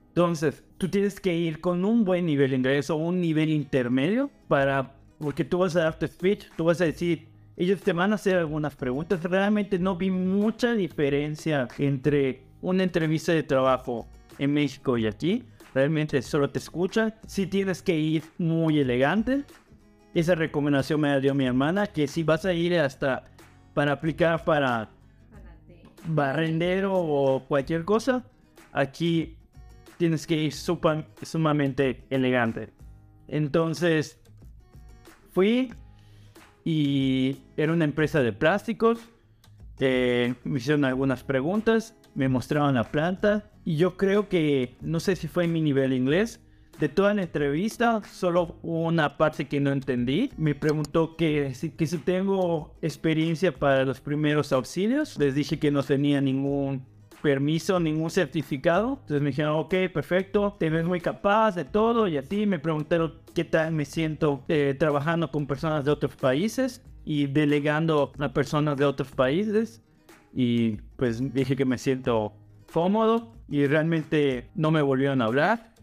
Entonces, 0.09 0.63
tú 0.81 0.89
tienes 0.89 1.19
que 1.19 1.37
ir 1.37 1.61
con 1.61 1.85
un 1.85 2.03
buen 2.03 2.25
nivel 2.25 2.49
de 2.49 2.55
inglés 2.55 2.89
o 2.89 2.95
un 2.95 3.21
nivel 3.21 3.51
intermedio 3.51 4.31
para, 4.47 4.95
porque 5.19 5.45
tú 5.45 5.59
vas 5.59 5.75
a 5.75 5.83
dar 5.83 5.99
tu 5.99 6.07
speech, 6.07 6.47
tú 6.57 6.63
vas 6.63 6.81
a 6.81 6.85
decir 6.85 7.27
ellos 7.55 7.81
te 7.81 7.93
van 7.93 8.13
a 8.13 8.15
hacer 8.15 8.37
algunas 8.37 8.75
preguntas. 8.75 9.21
Realmente 9.21 9.77
no 9.77 9.95
vi 9.95 10.09
mucha 10.09 10.73
diferencia 10.73 11.67
entre 11.77 12.41
una 12.63 12.81
entrevista 12.81 13.31
de 13.31 13.43
trabajo 13.43 14.07
en 14.39 14.55
México 14.55 14.97
y 14.97 15.05
aquí. 15.05 15.43
Realmente 15.75 16.19
solo 16.23 16.49
te 16.49 16.57
escuchan. 16.57 17.13
Si 17.27 17.45
tienes 17.45 17.83
que 17.83 17.95
ir 17.95 18.23
muy 18.39 18.79
elegante. 18.79 19.43
Esa 20.15 20.33
recomendación 20.33 20.99
me 20.99 21.09
la 21.09 21.19
dio 21.19 21.35
mi 21.35 21.45
hermana, 21.45 21.85
que 21.85 22.07
si 22.07 22.23
vas 22.23 22.43
a 22.43 22.53
ir 22.53 22.79
hasta 22.79 23.25
para 23.75 23.91
aplicar 23.91 24.43
para 24.43 24.89
barrendero 26.07 26.95
o 26.95 27.45
cualquier 27.47 27.85
cosa, 27.85 28.23
aquí 28.71 29.37
tienes 30.01 30.25
que 30.25 30.35
ir 30.35 30.51
sumamente 30.51 32.07
elegante. 32.09 32.73
Entonces, 33.27 34.19
fui 35.31 35.71
y 36.65 37.37
era 37.55 37.71
una 37.71 37.85
empresa 37.85 38.23
de 38.23 38.33
plásticos. 38.33 38.99
eh, 39.79 40.33
me 40.43 40.57
hicieron 40.57 40.85
algunas 40.85 41.23
preguntas, 41.23 41.95
me 42.15 42.27
mostraron 42.29 42.73
la 42.73 42.85
planta 42.85 43.51
y 43.63 43.75
yo 43.75 43.95
creo 43.95 44.27
que, 44.27 44.75
no 44.81 44.99
sé 44.99 45.15
si 45.15 45.27
fue 45.27 45.47
mi 45.47 45.61
nivel 45.61 45.93
inglés, 45.93 46.39
de 46.79 46.89
toda 46.89 47.13
la 47.13 47.21
entrevista, 47.21 48.01
solo 48.03 48.57
una 48.63 49.17
parte 49.17 49.47
que 49.47 49.59
no 49.59 49.71
entendí. 49.71 50.31
Me 50.35 50.55
preguntó 50.55 51.15
que 51.15 51.53
si 51.53 51.69
tengo 51.69 52.75
experiencia 52.81 53.53
para 53.53 53.85
los 53.85 54.01
primeros 54.01 54.51
auxilios. 54.51 55.15
Les 55.19 55.35
dije 55.35 55.59
que 55.59 55.69
no 55.69 55.83
tenía 55.83 56.21
ningún 56.21 56.87
permiso, 57.21 57.79
ningún 57.79 58.09
certificado. 58.09 58.97
Entonces 59.01 59.21
me 59.21 59.29
dijeron, 59.29 59.55
ok, 59.57 59.73
perfecto, 59.93 60.55
te 60.59 60.69
ves 60.69 60.85
muy 60.85 60.99
capaz 61.01 61.55
de 61.55 61.65
todo. 61.65 62.07
Y 62.07 62.17
así 62.17 62.45
me 62.45 62.59
preguntaron 62.59 63.13
qué 63.33 63.43
tal 63.43 63.71
me 63.73 63.85
siento 63.85 64.43
eh, 64.47 64.75
trabajando 64.77 65.31
con 65.31 65.47
personas 65.47 65.85
de 65.85 65.91
otros 65.91 66.15
países 66.15 66.81
y 67.05 67.27
delegando 67.27 68.11
a 68.19 68.29
personas 68.33 68.77
de 68.77 68.85
otros 68.85 69.09
países. 69.11 69.81
Y 70.33 70.77
pues 70.97 71.33
dije 71.33 71.55
que 71.55 71.65
me 71.65 71.77
siento 71.77 72.33
cómodo 72.71 73.33
y 73.49 73.67
realmente 73.67 74.49
no 74.55 74.71
me 74.71 74.81
volvieron 74.81 75.21
a 75.21 75.25
hablar. 75.25 75.73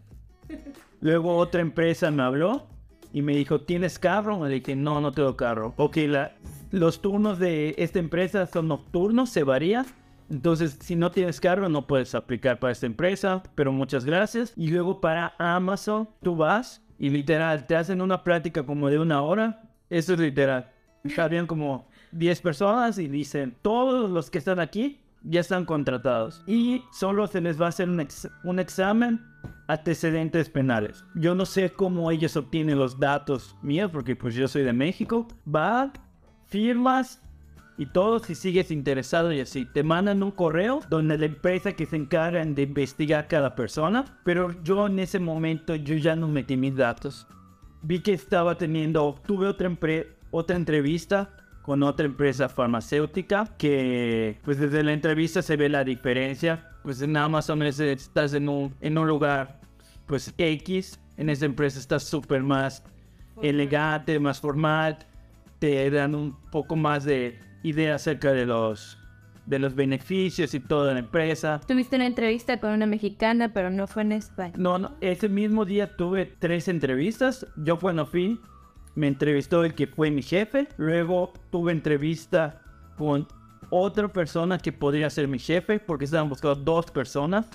Luego 1.01 1.37
otra 1.37 1.61
empresa 1.61 2.11
me 2.11 2.23
habló 2.23 2.67
y 3.13 3.21
me 3.21 3.35
dijo, 3.35 3.61
¿tienes 3.61 3.97
carro? 3.99 4.45
Le 4.47 4.55
dije, 4.55 4.75
no, 4.75 4.99
no 5.01 5.11
tengo 5.11 5.35
carro. 5.37 5.73
Ok, 5.77 5.97
la- 6.07 6.33
los 6.71 7.01
turnos 7.01 7.39
de 7.39 7.73
esta 7.77 7.97
empresa 7.99 8.45
son 8.45 8.67
nocturnos, 8.67 9.29
se 9.29 9.43
varía. 9.43 9.85
Entonces, 10.29 10.77
si 10.81 10.95
no 10.95 11.11
tienes 11.11 11.39
carro, 11.39 11.69
no 11.69 11.87
puedes 11.87 12.13
aplicar 12.15 12.59
para 12.59 12.71
esta 12.71 12.85
empresa, 12.85 13.41
pero 13.55 13.71
muchas 13.71 14.05
gracias. 14.05 14.53
Y 14.55 14.69
luego 14.69 15.01
para 15.01 15.33
Amazon, 15.39 16.07
tú 16.21 16.35
vas 16.35 16.83
y 16.99 17.09
literal, 17.09 17.65
te 17.65 17.75
hacen 17.75 18.01
una 18.01 18.23
plática 18.23 18.63
como 18.63 18.89
de 18.89 18.99
una 18.99 19.21
hora. 19.21 19.63
Eso 19.89 20.13
es 20.13 20.19
literal. 20.19 20.69
Habían 21.17 21.47
como 21.47 21.87
10 22.11 22.41
personas 22.41 22.97
y 22.99 23.07
dicen, 23.07 23.55
todos 23.61 24.09
los 24.09 24.29
que 24.29 24.37
están 24.37 24.59
aquí 24.59 24.99
ya 25.23 25.39
están 25.39 25.65
contratados. 25.65 26.43
Y 26.45 26.83
solo 26.91 27.25
se 27.27 27.41
les 27.41 27.59
va 27.59 27.65
a 27.65 27.69
hacer 27.69 27.89
un, 27.89 27.99
ex- 27.99 28.29
un 28.43 28.59
examen 28.59 29.21
antecedentes 29.67 30.49
penales. 30.49 31.03
Yo 31.15 31.35
no 31.35 31.45
sé 31.45 31.71
cómo 31.71 32.11
ellos 32.11 32.35
obtienen 32.37 32.77
los 32.77 32.99
datos 32.99 33.55
míos, 33.61 33.89
porque 33.91 34.15
pues 34.15 34.35
yo 34.35 34.47
soy 34.47 34.63
de 34.63 34.73
México. 34.73 35.27
Va, 35.53 35.91
firmas 36.45 37.21
y 37.79 37.85
todo 37.85 38.19
si 38.19 38.35
sigues 38.35 38.71
interesado 38.71 39.31
y 39.31 39.39
así. 39.39 39.65
Te 39.65 39.83
mandan 39.83 40.21
un 40.21 40.31
correo 40.31 40.81
donde 40.89 41.17
la 41.17 41.25
empresa 41.27 41.71
que 41.71 41.85
se 41.85 41.95
encarga 41.95 42.43
de 42.43 42.61
investigar 42.61 43.27
cada 43.29 43.55
persona. 43.55 44.03
Pero 44.25 44.61
yo 44.63 44.85
en 44.87 44.99
ese 44.99 45.17
momento 45.19 45.73
yo 45.75 45.95
ya 45.95 46.15
no 46.15 46.27
metí 46.27 46.57
mis 46.57 46.75
datos. 46.75 47.25
Vi 47.81 48.01
que 48.01 48.11
estaba 48.11 48.57
teniendo, 48.57 49.15
tuve 49.25 49.47
otra, 49.47 49.71
otra 50.29 50.57
entrevista 50.57 51.29
con 51.61 51.81
otra 51.83 52.05
empresa 52.05 52.49
farmacéutica 52.49 53.45
que 53.57 54.37
pues 54.43 54.59
desde 54.59 54.83
la 54.83 54.91
entrevista 54.91 55.41
se 55.41 55.55
ve 55.55 55.69
la 55.69 55.85
diferencia. 55.85 56.71
Pues 56.83 57.01
en 57.01 57.15
Amazon 57.15 57.63
es- 57.63 57.79
estás 57.79 58.33
en 58.33 58.49
un, 58.49 58.75
en 58.81 58.97
un 58.97 59.07
lugar 59.07 59.61
pues 60.05 60.33
X, 60.37 60.99
en 61.15 61.29
esa 61.29 61.45
empresa 61.45 61.79
estás 61.79 62.03
súper 62.03 62.43
más 62.43 62.83
elegante, 63.41 64.19
más 64.19 64.41
formal, 64.41 64.97
te 65.59 65.89
dan 65.89 66.15
un 66.15 66.35
poco 66.51 66.75
más 66.75 67.05
de 67.05 67.39
idea 67.63 67.95
acerca 67.95 68.31
de 68.31 68.45
los, 68.45 68.97
de 69.45 69.59
los 69.59 69.75
beneficios 69.75 70.53
y 70.53 70.59
toda 70.59 70.93
la 70.93 70.99
empresa. 70.99 71.59
Tuviste 71.67 71.95
una 71.95 72.05
entrevista 72.05 72.59
con 72.59 72.71
una 72.71 72.85
mexicana, 72.85 73.53
pero 73.53 73.69
no 73.69 73.87
fue 73.87 74.03
en 74.03 74.13
España. 74.13 74.53
No, 74.57 74.77
no, 74.77 74.95
ese 75.01 75.29
mismo 75.29 75.65
día 75.65 75.95
tuve 75.95 76.25
tres 76.25 76.67
entrevistas. 76.67 77.45
Yo 77.57 77.79
cuando 77.79 78.05
fui, 78.05 78.39
me 78.95 79.07
entrevistó 79.07 79.63
el 79.63 79.73
que 79.73 79.87
fue 79.87 80.11
mi 80.11 80.21
jefe. 80.21 80.67
Luego 80.77 81.33
tuve 81.51 81.71
entrevista 81.71 82.61
con 82.97 83.27
otra 83.69 84.07
persona 84.07 84.57
que 84.57 84.71
podría 84.71 85.09
ser 85.09 85.27
mi 85.27 85.39
jefe, 85.39 85.79
porque 85.79 86.05
estaban 86.05 86.29
buscando 86.29 86.55
dos 86.55 86.91
personas. 86.91 87.47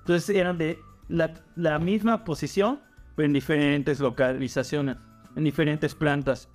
Entonces 0.00 0.34
eran 0.34 0.58
de 0.58 0.78
la, 1.08 1.34
la 1.56 1.78
misma 1.78 2.24
posición, 2.24 2.80
pero 3.16 3.26
en 3.26 3.32
diferentes 3.32 4.00
localizaciones, 4.00 4.96
en 5.36 5.44
diferentes 5.44 5.94
plantas. 5.94 6.48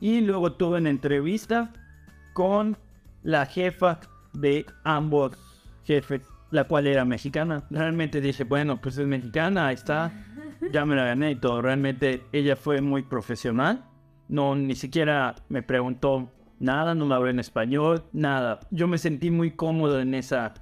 Y 0.00 0.20
luego 0.20 0.52
tuve 0.52 0.78
una 0.78 0.90
entrevista 0.90 1.72
con 2.32 2.76
la 3.22 3.46
jefa 3.46 4.00
de 4.32 4.66
ambos 4.84 5.32
jefes, 5.84 6.22
la 6.50 6.64
cual 6.64 6.86
era 6.86 7.04
mexicana. 7.04 7.64
Realmente 7.70 8.20
dije, 8.20 8.44
bueno, 8.44 8.80
pues 8.80 8.98
es 8.98 9.06
mexicana, 9.06 9.68
ahí 9.68 9.74
está, 9.74 10.12
ya 10.72 10.84
me 10.84 10.96
la 10.96 11.06
gané 11.06 11.32
y 11.32 11.36
todo. 11.36 11.62
Realmente 11.62 12.22
ella 12.32 12.56
fue 12.56 12.80
muy 12.80 13.02
profesional. 13.02 13.84
No, 14.28 14.54
ni 14.54 14.74
siquiera 14.74 15.34
me 15.48 15.62
preguntó 15.62 16.30
nada, 16.58 16.94
no 16.94 17.06
me 17.06 17.14
habló 17.14 17.28
en 17.28 17.40
español, 17.40 18.04
nada. 18.12 18.60
Yo 18.70 18.86
me 18.86 18.98
sentí 18.98 19.30
muy 19.30 19.50
cómodo 19.50 20.00
en 20.00 20.14
esa, 20.14 20.54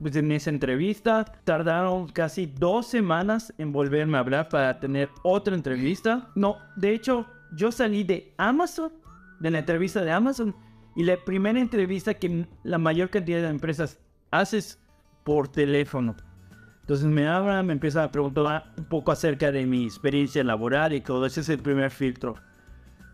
pues 0.00 0.16
en 0.16 0.32
esa 0.32 0.50
entrevista. 0.50 1.24
Tardaron 1.44 2.08
casi 2.08 2.46
dos 2.46 2.86
semanas 2.86 3.54
en 3.56 3.72
volverme 3.72 4.18
a 4.18 4.20
hablar 4.20 4.48
para 4.48 4.78
tener 4.80 5.08
otra 5.22 5.54
entrevista. 5.54 6.28
No, 6.34 6.56
de 6.76 6.92
hecho, 6.92 7.26
yo 7.54 7.72
salí 7.72 8.04
de 8.04 8.34
Amazon, 8.36 8.92
de 9.40 9.50
la 9.50 9.60
entrevista 9.60 10.02
de 10.02 10.10
Amazon, 10.10 10.54
y 10.98 11.04
la 11.04 11.16
primera 11.16 11.60
entrevista 11.60 12.14
que 12.14 12.44
la 12.64 12.76
mayor 12.76 13.08
cantidad 13.08 13.40
de 13.40 13.46
empresas 13.46 14.00
haces 14.32 14.80
por 15.22 15.46
teléfono. 15.46 16.16
Entonces 16.80 17.06
me 17.06 17.28
hablan, 17.28 17.66
me 17.68 17.74
empiezan 17.74 18.02
a 18.02 18.10
preguntar 18.10 18.72
un 18.76 18.84
poco 18.86 19.12
acerca 19.12 19.52
de 19.52 19.64
mi 19.64 19.84
experiencia 19.84 20.42
laboral 20.42 20.92
y 20.92 21.00
todo. 21.00 21.24
Ese 21.24 21.42
es 21.42 21.50
el 21.50 21.60
primer 21.60 21.92
filtro. 21.92 22.34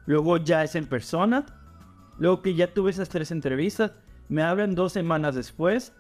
Luego 0.07 0.39
ya 0.39 0.65
es 0.65 0.77
en 0.77 0.87
persona. 0.87 1.45
Luego 2.19 2.41
que 2.41 2.55
ya 2.55 2.73
tuve 2.73 2.91
esas 2.91 3.11
tres 3.11 3.31
entrevistas, 3.31 3.93
me 4.31 4.43
hablan 4.43 4.75
dos 4.75 4.95
semanas 4.95 5.35
después. 5.35 5.93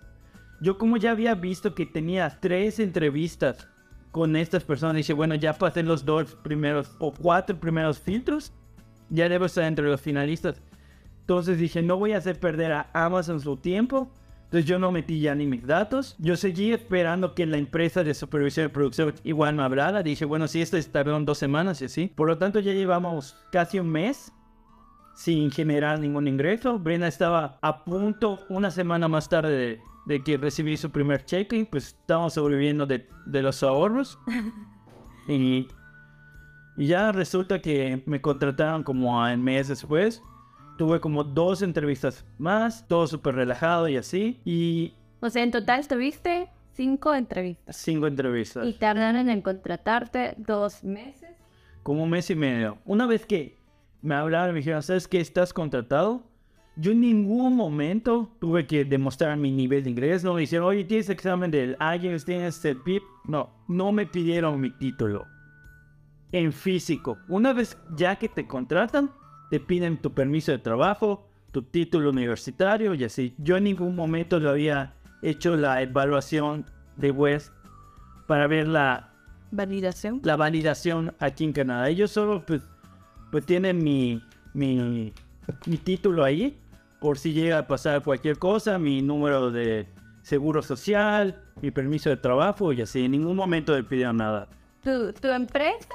Yo 0.63 0.79
como 0.79 0.97
ya 0.97 1.11
había 1.11 1.35
visto 1.35 1.75
que 1.75 1.85
tenía 1.85 2.39
tres 2.41 2.79
entrevistas 2.79 3.69
con 4.11 4.37
estas 4.37 4.65
personas, 4.65 4.97
dije, 4.97 5.13
bueno, 5.13 5.35
ya 5.35 5.53
pasé 5.53 5.83
los 5.83 6.07
dos 6.07 6.35
primeros 6.37 6.97
o 6.99 7.13
cuatro 7.13 7.61
primeros 7.61 7.99
filtros. 7.99 8.55
Ya 9.11 9.29
debo 9.29 9.45
estar 9.45 9.65
entre 9.65 9.85
los 9.85 10.01
finalistas. 10.01 10.63
Entonces 11.25 11.57
dije, 11.57 11.81
no 11.81 11.97
voy 11.97 12.13
a 12.13 12.19
hacer 12.19 12.39
perder 12.39 12.73
a 12.73 12.91
Amazon 12.93 13.41
su 13.41 13.57
tiempo. 13.57 14.11
Entonces 14.45 14.67
yo 14.67 14.79
no 14.79 14.93
metí 14.93 15.21
ya 15.21 15.35
ni 15.35 15.47
mis 15.47 15.67
datos. 15.67 16.17
Yo 16.19 16.37
seguí 16.37 16.71
esperando 16.75 17.35
que 17.35 17.47
la 17.47 17.57
empresa 17.57 18.05
de 18.05 18.13
supervisión 18.13 18.67
de 18.67 18.69
producción 18.69 19.15
igual 19.25 19.55
me 19.55 19.63
hablara. 19.63 20.03
Dije, 20.03 20.27
bueno, 20.27 20.47
si 20.49 20.61
esto 20.61 20.77
tardaron 20.93 21.25
dos 21.25 21.39
semanas 21.39 21.81
y 21.81 21.87
así. 21.87 22.13
Por 22.15 22.29
lo 22.29 22.37
tanto, 22.37 22.61
ya 22.61 22.75
llevamos 22.75 23.39
casi 23.51 23.79
un 23.79 23.89
mes 23.89 24.33
sin 25.15 25.51
generar 25.51 25.99
ningún 25.99 26.29
ingreso. 26.29 26.79
Brenda 26.79 27.09
estaba 27.09 27.59
a 27.63 27.85
punto 27.85 28.41
una 28.51 28.71
semana 28.71 29.09
más 29.09 29.31
tarde 29.31 29.57
de, 29.57 29.81
de 30.05 30.23
que 30.23 30.37
recibí 30.37 30.77
su 30.77 30.91
primer 30.91 31.25
cheque. 31.25 31.67
Pues 31.71 31.87
estábamos 31.87 32.35
sobreviviendo 32.35 32.85
de, 32.85 33.09
de 33.25 33.43
los 33.43 33.63
ahorros. 33.63 34.19
y, 35.27 35.69
y 36.77 36.87
ya 36.87 37.13
resulta 37.13 37.63
que 37.63 38.03
me 38.05 38.21
contrataron 38.21 38.83
como 38.83 39.23
al 39.23 39.39
mes 39.39 39.69
después. 39.69 40.23
Tuve 40.77 41.01
como 41.01 41.23
dos 41.25 41.63
entrevistas 41.63 42.25
más, 42.39 42.87
todo 42.89 43.07
súper 43.07 43.35
relajado 43.37 43.89
y 43.89 43.97
así. 43.97 44.41
Y 44.45 44.95
O 45.21 45.31
sea, 45.31 45.43
en 45.43 45.51
total 45.53 45.87
tuviste 45.87 46.49
cinco 46.73 47.15
entrevistas. 47.15 47.77
cinco 47.77 48.07
entrevistas. 48.07 48.67
Y 48.67 48.73
tardaron 48.73 49.29
en 49.29 49.41
contratarte 49.43 50.35
dos 50.39 50.83
meses. 50.83 51.31
como 51.85 52.03
un 52.05 52.11
mes 52.11 52.29
y 52.31 52.35
medio. 52.35 52.79
Una 52.87 53.07
vez 53.07 53.25
que 53.27 53.57
me 54.03 54.15
hablaron, 54.15 54.55
me 54.55 54.61
dijeron, 54.61 54.83
¿sabes 54.83 55.07
qué? 55.07 55.21
¿Estás 55.21 55.53
contratado? 55.53 56.23
Yo 56.77 56.91
en 56.91 57.01
ningún 57.03 57.55
momento 57.55 58.31
tuve 58.41 58.67
que 58.67 58.85
demostrar 58.85 59.37
mi 59.37 59.53
nivel 59.53 59.85
de 59.85 59.91
inglés. 59.91 60.25
No 60.25 60.35
me 60.35 60.41
dijeron, 60.41 60.67
oye, 60.67 60.83
¿tienes 60.85 61.09
examen 61.09 61.51
del 61.53 61.77
IELTS? 61.79 62.25
¿Tienes 62.25 62.65
el 62.65 62.79
PIP? 62.79 63.03
No, 63.27 63.51
no 63.69 63.93
me 63.93 64.07
pidieron 64.07 64.61
mi 64.61 64.71
título. 64.71 65.25
En 66.33 66.53
físico. 66.53 67.19
Una 67.29 67.53
vez 67.53 67.79
ya 67.97 68.17
que 68.17 68.29
te 68.29 68.47
contratan, 68.49 69.11
te 69.55 69.61
piden 69.61 69.99
tu 69.99 70.13
permiso 70.13 70.51
de 70.51 70.59
trabajo, 70.59 71.29
tu 71.53 71.63
título 71.63 72.11
universitario 72.11 72.93
y 72.95 73.05
así. 73.05 73.37
Yo 73.39 73.57
en 73.57 73.63
ningún 73.63 73.95
momento 73.95 74.41
lo 74.41 74.51
había 74.51 74.95
hecho 75.23 75.57
la 75.57 75.81
evaluación 75.81 76.67
de 76.97 77.13
West 77.13 77.53
para 78.27 78.49
ver 78.49 78.67
la, 78.67 79.13
Validación. 79.53 80.21
la 80.25 80.35
validación 80.35 81.15
aquí 81.21 81.45
en 81.45 81.53
Canadá. 81.53 81.89
Ellos 81.89 82.11
solo 82.11 82.45
pues, 82.45 82.63
pues 83.31 83.47
tienen 83.47 83.79
mi, 83.79 84.21
mi 84.55 85.13
mi 85.67 85.77
título 85.77 86.25
ahí, 86.25 86.59
por 86.99 87.17
si 87.17 87.33
llega 87.33 87.59
a 87.59 87.67
pasar 87.69 88.03
cualquier 88.03 88.37
cosa, 88.37 88.77
mi 88.81 89.03
número 89.03 89.53
de 89.53 89.87
seguro 90.23 90.63
social, 90.63 91.41
mi 91.63 91.71
permiso 91.71 92.11
de 92.11 92.17
trabajo 92.17 92.73
y 92.73 92.83
así. 92.83 93.05
En 93.05 93.13
ningún 93.13 93.37
me 93.49 93.63
pidieron 93.63 94.17
nada. 94.17 94.49
¿Tu, 94.83 95.13
tu 95.13 95.29
empresa 95.29 95.95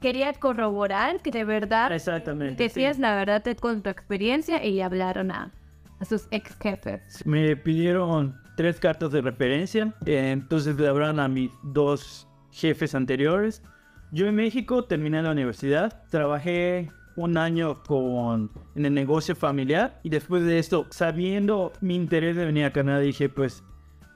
quería 0.00 0.32
corroborar 0.32 1.20
que 1.20 1.30
de 1.30 1.44
verdad 1.44 1.92
Exactamente, 1.92 2.62
decías 2.62 2.98
la 2.98 3.14
verdad 3.14 3.42
con 3.58 3.82
tu 3.82 3.90
experiencia 3.90 4.64
y 4.64 4.80
hablaron 4.80 5.30
a, 5.30 5.52
a 5.98 6.04
sus 6.04 6.26
ex 6.30 6.56
jefes. 6.60 7.24
Me 7.26 7.56
pidieron 7.56 8.40
tres 8.56 8.80
cartas 8.80 9.12
de 9.12 9.20
referencia, 9.20 9.94
eh, 10.06 10.32
entonces 10.32 10.76
le 10.76 10.88
hablaron 10.88 11.20
a 11.20 11.28
mis 11.28 11.50
dos 11.62 12.28
jefes 12.50 12.94
anteriores. 12.94 13.62
Yo 14.12 14.26
en 14.26 14.34
México 14.34 14.84
terminé 14.84 15.22
la 15.22 15.30
universidad, 15.30 16.04
trabajé 16.10 16.90
un 17.16 17.36
año 17.36 17.82
con, 17.84 18.50
en 18.74 18.86
el 18.86 18.94
negocio 18.94 19.36
familiar 19.36 20.00
y 20.02 20.08
después 20.08 20.44
de 20.44 20.58
esto, 20.58 20.86
sabiendo 20.90 21.72
mi 21.80 21.94
interés 21.94 22.36
de 22.36 22.46
venir 22.46 22.64
a 22.64 22.72
Canadá, 22.72 23.00
dije 23.00 23.28
pues 23.28 23.62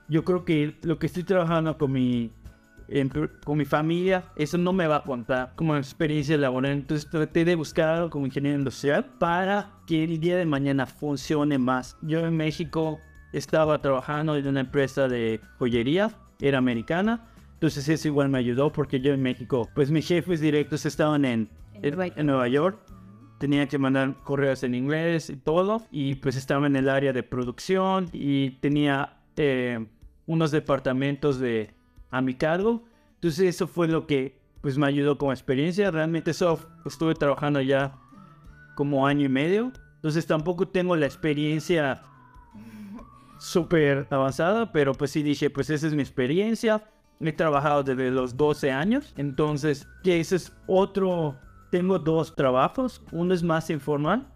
yo 0.08 0.24
creo 0.24 0.44
que 0.44 0.76
lo 0.82 0.98
que 0.98 1.06
estoy 1.06 1.24
trabajando 1.24 1.78
con 1.78 1.92
mi, 1.92 2.30
con 3.44 3.58
mi 3.58 3.64
familia, 3.64 4.24
eso 4.36 4.58
no 4.58 4.72
me 4.72 4.86
va 4.86 4.96
a 4.96 5.02
contar 5.02 5.52
como 5.56 5.76
experiencia 5.76 6.36
laboral. 6.36 6.72
Entonces 6.72 7.08
traté 7.08 7.44
de 7.44 7.54
buscar 7.54 7.88
algo 7.88 8.10
como 8.10 8.26
ingeniero 8.26 8.58
industrial 8.58 9.04
para 9.18 9.70
que 9.86 10.04
el 10.04 10.20
día 10.20 10.36
de 10.36 10.46
mañana 10.46 10.86
funcione 10.86 11.58
más. 11.58 11.96
Yo 12.02 12.26
en 12.26 12.36
México 12.36 12.98
estaba 13.32 13.80
trabajando 13.80 14.36
en 14.36 14.46
una 14.46 14.60
empresa 14.60 15.08
de 15.08 15.40
joyería, 15.58 16.10
era 16.40 16.58
americana. 16.58 17.28
Entonces 17.54 17.88
eso 17.88 18.08
igual 18.08 18.28
me 18.28 18.38
ayudó 18.38 18.70
porque 18.70 19.00
yo 19.00 19.12
en 19.12 19.22
México, 19.22 19.68
pues 19.74 19.90
mis 19.90 20.06
jefes 20.06 20.40
directos 20.40 20.86
estaban 20.86 21.24
en, 21.24 21.48
En 21.74 21.84
en, 21.84 21.94
Nueva 21.94 22.06
York. 22.06 22.18
en 22.18 22.26
Nueva 22.26 22.48
York. 22.48 22.78
Tenía 23.38 23.66
que 23.66 23.78
mandar 23.78 24.14
correos 24.22 24.62
en 24.62 24.74
inglés 24.74 25.30
y 25.30 25.36
todo. 25.36 25.82
Y 25.90 26.16
pues 26.16 26.36
estaba 26.36 26.66
en 26.66 26.76
el 26.76 26.88
área 26.88 27.12
de 27.12 27.22
producción 27.22 28.08
y 28.12 28.50
tenía 28.60 29.16
eh, 29.36 29.86
unos 30.26 30.50
departamentos 30.50 31.38
de, 31.38 31.73
a 32.14 32.20
mi 32.20 32.34
cargo. 32.34 32.84
Entonces 33.14 33.54
eso 33.54 33.66
fue 33.66 33.88
lo 33.88 34.06
que 34.06 34.38
pues 34.60 34.78
me 34.78 34.86
ayudó 34.86 35.18
como 35.18 35.32
experiencia. 35.32 35.90
Realmente 35.90 36.30
eso 36.30 36.58
estuve 36.86 37.14
trabajando 37.14 37.60
ya 37.60 37.98
como 38.76 39.06
año 39.06 39.26
y 39.26 39.28
medio. 39.28 39.72
Entonces 39.96 40.26
tampoco 40.26 40.68
tengo 40.68 40.96
la 40.96 41.06
experiencia 41.06 42.02
súper 43.38 44.06
avanzada, 44.10 44.72
pero 44.72 44.94
pues 44.94 45.10
sí 45.10 45.22
dije, 45.22 45.50
pues 45.50 45.70
esa 45.70 45.86
es 45.86 45.94
mi 45.94 46.02
experiencia. 46.02 46.84
He 47.20 47.32
trabajado 47.32 47.82
desde 47.82 48.10
los 48.10 48.36
12 48.36 48.70
años, 48.70 49.12
entonces 49.16 49.88
que 50.02 50.20
ese 50.20 50.36
es 50.36 50.52
otro, 50.66 51.36
tengo 51.70 51.98
dos 51.98 52.34
trabajos, 52.34 53.02
uno 53.12 53.34
es 53.34 53.42
más 53.42 53.70
informal, 53.70 54.26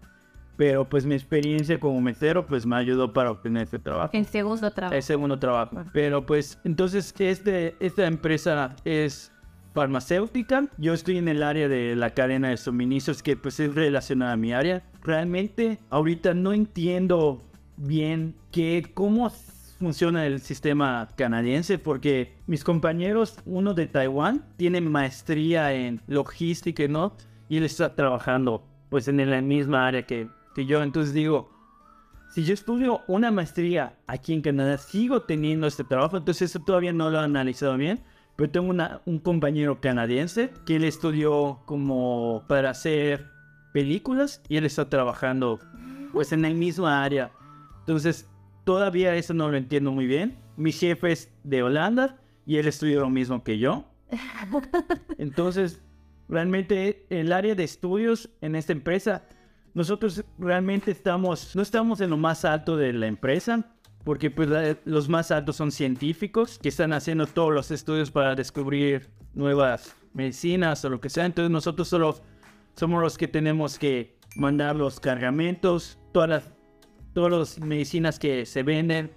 pero 0.59 0.83
pues 0.83 1.05
mi 1.05 1.15
experiencia 1.15 1.79
como 1.79 2.01
mesero 2.01 2.45
pues 2.45 2.65
me 2.65 2.75
ayudó 2.75 3.13
para 3.13 3.31
obtener 3.31 3.63
este 3.63 3.79
trabajo. 3.79 4.09
En 4.11 4.25
segundo 4.25 4.69
trabajo. 4.69 4.93
El 4.93 5.03
segundo 5.03 5.39
trabajo. 5.39 5.85
Pero 5.93 6.25
pues, 6.25 6.59
entonces, 6.65 7.15
este, 7.17 7.77
esta 7.79 8.05
empresa 8.05 8.75
es 8.83 9.31
farmacéutica. 9.73 10.67
Yo 10.77 10.93
estoy 10.93 11.17
en 11.17 11.29
el 11.29 11.43
área 11.43 11.69
de 11.69 11.95
la 11.95 12.09
cadena 12.09 12.49
de 12.49 12.57
suministros 12.57 13.23
que 13.23 13.37
pues 13.37 13.57
es 13.61 13.73
relacionada 13.73 14.33
a 14.33 14.35
mi 14.35 14.51
área. 14.51 14.83
Realmente, 15.01 15.79
ahorita 15.89 16.33
no 16.33 16.51
entiendo 16.51 17.41
bien 17.77 18.35
qué, 18.51 18.91
cómo 18.93 19.31
funciona 19.79 20.25
el 20.25 20.41
sistema 20.41 21.07
canadiense 21.15 21.79
porque 21.79 22.33
mis 22.47 22.65
compañeros, 22.65 23.37
uno 23.45 23.73
de 23.73 23.87
Taiwán, 23.87 24.43
tiene 24.57 24.81
maestría 24.81 25.71
en 25.71 26.01
logística, 26.05 26.85
¿no? 26.89 27.13
Y 27.47 27.55
él 27.55 27.63
está 27.63 27.95
trabajando 27.95 28.65
pues 28.89 29.07
en 29.07 29.29
la 29.29 29.41
misma 29.41 29.87
área 29.87 30.03
que, 30.03 30.27
que 30.59 30.65
yo. 30.65 30.83
Entonces 30.83 31.13
digo, 31.13 31.49
si 32.33 32.43
yo 32.43 32.53
estudio 32.53 33.01
una 33.07 33.31
maestría 33.31 33.97
aquí 34.07 34.33
en 34.33 34.41
Canadá, 34.41 34.77
sigo 34.77 35.21
teniendo 35.21 35.67
este 35.67 35.83
trabajo, 35.85 36.17
entonces 36.17 36.49
eso 36.51 36.59
todavía 36.59 36.91
no 36.91 37.09
lo 37.09 37.19
he 37.19 37.23
analizado 37.23 37.77
bien. 37.77 38.01
Pero 38.35 38.51
tengo 38.51 38.69
una- 38.69 39.01
un 39.05 39.19
compañero 39.19 39.79
canadiense 39.81 40.51
que 40.65 40.75
él 40.77 40.83
estudió 40.85 41.59
como 41.65 42.43
para 42.47 42.69
hacer 42.71 43.25
películas 43.73 44.41
y 44.49 44.57
él 44.57 44.65
está 44.65 44.89
trabajando 44.89 45.59
pues 46.13 46.31
en 46.31 46.41
la 46.41 46.49
misma 46.49 47.03
área. 47.03 47.31
Entonces 47.79 48.27
todavía 48.65 49.15
eso 49.15 49.33
no 49.33 49.49
lo 49.49 49.57
entiendo 49.57 49.91
muy 49.91 50.05
bien. 50.07 50.37
Mi 50.57 50.71
jefe 50.71 51.11
es 51.11 51.31
de 51.43 51.63
Holanda 51.63 52.17
y 52.45 52.57
él 52.57 52.67
estudió 52.67 53.01
lo 53.01 53.09
mismo 53.09 53.43
que 53.43 53.59
yo. 53.59 53.85
Entonces, 55.17 55.81
realmente 56.29 57.05
el 57.09 57.31
área 57.33 57.55
de 57.55 57.63
estudios 57.63 58.29
en 58.41 58.55
esta 58.55 58.71
empresa, 58.73 59.23
nosotros 59.73 60.23
realmente 60.37 60.91
estamos, 60.91 61.55
no 61.55 61.61
estamos 61.61 62.01
en 62.01 62.09
lo 62.09 62.17
más 62.17 62.45
alto 62.45 62.75
de 62.77 62.93
la 62.93 63.07
empresa, 63.07 63.65
porque 64.03 64.31
pues 64.31 64.49
la- 64.49 64.77
los 64.85 65.09
más 65.09 65.31
altos 65.31 65.55
son 65.55 65.71
científicos 65.71 66.57
que 66.59 66.69
están 66.69 66.93
haciendo 66.93 67.27
todos 67.27 67.53
los 67.53 67.71
estudios 67.71 68.11
para 68.11 68.35
descubrir 68.35 69.09
nuevas 69.33 69.95
medicinas 70.13 70.83
o 70.85 70.89
lo 70.89 70.99
que 70.99 71.09
sea. 71.09 71.25
Entonces 71.25 71.51
nosotros 71.51 71.87
solo 71.87 72.19
somos 72.75 73.01
los 73.01 73.17
que 73.17 73.27
tenemos 73.27 73.77
que 73.77 74.17
mandar 74.35 74.75
los 74.75 74.99
cargamentos, 74.99 75.99
todas 76.13 76.29
las, 76.29 76.43
todas 77.13 77.31
las 77.31 77.59
medicinas 77.59 78.17
que 78.19 78.45
se 78.45 78.63
venden, 78.63 79.11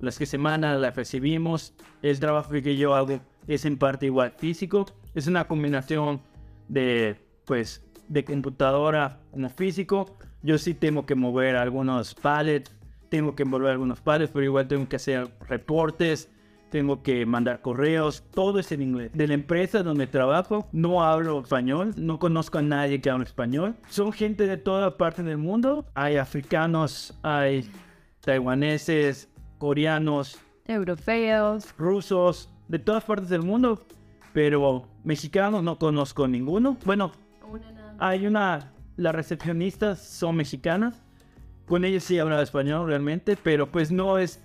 las 0.00 0.18
que 0.18 0.26
se 0.26 0.38
mandan 0.38 0.80
las 0.80 0.94
recibimos. 0.96 1.72
El 2.02 2.18
trabajo 2.20 2.50
que 2.50 2.76
yo 2.76 2.94
hago 2.94 3.20
es 3.46 3.64
en 3.64 3.78
parte 3.78 4.06
igual 4.06 4.32
físico. 4.36 4.86
Es 5.14 5.26
una 5.26 5.46
combinación 5.46 6.20
de, 6.68 7.16
pues, 7.46 7.82
de 8.08 8.24
computadora 8.24 9.20
como 9.30 9.48
físico. 9.50 10.16
Yo 10.42 10.58
sí 10.58 10.74
tengo 10.74 11.06
que 11.06 11.14
mover 11.14 11.56
algunos 11.56 12.14
pallets, 12.14 12.72
tengo 13.08 13.34
que 13.34 13.42
envolver 13.42 13.72
algunos 13.72 14.00
pallets, 14.00 14.30
pero 14.32 14.44
igual 14.44 14.68
tengo 14.68 14.88
que 14.88 14.96
hacer 14.96 15.28
reportes, 15.48 16.30
tengo 16.70 17.02
que 17.02 17.24
mandar 17.26 17.62
correos, 17.62 18.24
todo 18.32 18.58
es 18.58 18.70
en 18.72 18.82
inglés. 18.82 19.10
De 19.14 19.26
la 19.26 19.34
empresa 19.34 19.82
donde 19.82 20.06
trabajo, 20.06 20.68
no 20.72 21.02
hablo 21.02 21.40
español, 21.40 21.94
no 21.96 22.18
conozco 22.18 22.58
a 22.58 22.62
nadie 22.62 23.00
que 23.00 23.10
hable 23.10 23.24
español. 23.24 23.76
Son 23.88 24.12
gente 24.12 24.46
de 24.46 24.56
toda 24.56 24.96
parte 24.96 25.22
del 25.22 25.38
mundo. 25.38 25.86
Hay 25.94 26.16
africanos, 26.16 27.18
hay 27.22 27.68
taiwaneses, 28.20 29.28
coreanos, 29.58 30.38
Europeos. 30.66 31.74
rusos, 31.78 32.50
de 32.68 32.78
todas 32.78 33.04
partes 33.04 33.28
del 33.28 33.42
mundo, 33.42 33.86
pero 34.32 34.88
mexicanos 35.04 35.62
no 35.62 35.78
conozco 35.78 36.26
ninguno. 36.26 36.76
Bueno, 36.84 37.12
hay 37.98 38.26
una, 38.26 38.72
las 38.96 39.14
recepcionistas 39.14 40.00
son 40.00 40.36
mexicanas, 40.36 41.02
con 41.66 41.84
ellas 41.84 42.04
sí 42.04 42.18
hablaba 42.18 42.42
español 42.42 42.86
realmente, 42.86 43.36
pero 43.36 43.70
pues 43.70 43.90
no 43.90 44.18
es, 44.18 44.42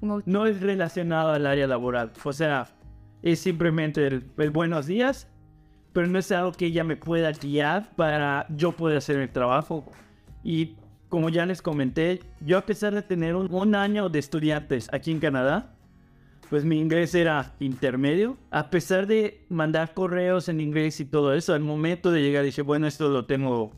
no 0.00 0.46
es 0.46 0.60
relacionado 0.60 1.30
al 1.30 1.46
área 1.46 1.66
laboral. 1.66 2.12
O 2.24 2.32
sea, 2.32 2.68
es 3.22 3.40
simplemente 3.40 4.06
el, 4.06 4.24
el 4.38 4.50
buenos 4.50 4.86
días, 4.86 5.28
pero 5.92 6.06
no 6.06 6.18
es 6.18 6.30
algo 6.32 6.52
que 6.52 6.66
ella 6.66 6.84
me 6.84 6.96
pueda 6.96 7.32
guiar 7.32 7.90
para 7.96 8.46
yo 8.48 8.72
poder 8.72 8.98
hacer 8.98 9.16
el 9.18 9.30
trabajo. 9.30 9.84
Y 10.42 10.76
como 11.08 11.28
ya 11.28 11.46
les 11.46 11.62
comenté, 11.62 12.20
yo 12.40 12.58
a 12.58 12.62
pesar 12.62 12.94
de 12.94 13.02
tener 13.02 13.36
un, 13.36 13.52
un 13.52 13.74
año 13.74 14.08
de 14.08 14.18
estudiantes 14.18 14.88
aquí 14.92 15.10
en 15.10 15.20
Canadá, 15.20 15.71
pues 16.50 16.64
mi 16.64 16.78
inglés 16.78 17.14
era 17.14 17.54
intermedio. 17.60 18.36
A 18.50 18.68
pesar 18.70 19.06
de 19.06 19.44
mandar 19.48 19.94
correos 19.94 20.48
en 20.48 20.60
inglés 20.60 21.00
y 21.00 21.04
todo 21.04 21.32
eso, 21.34 21.54
al 21.54 21.60
momento 21.60 22.10
de 22.10 22.22
llegar 22.22 22.44
dije, 22.44 22.62
bueno, 22.62 22.86
esto 22.86 23.08
lo 23.08 23.24
tengo, 23.24 23.72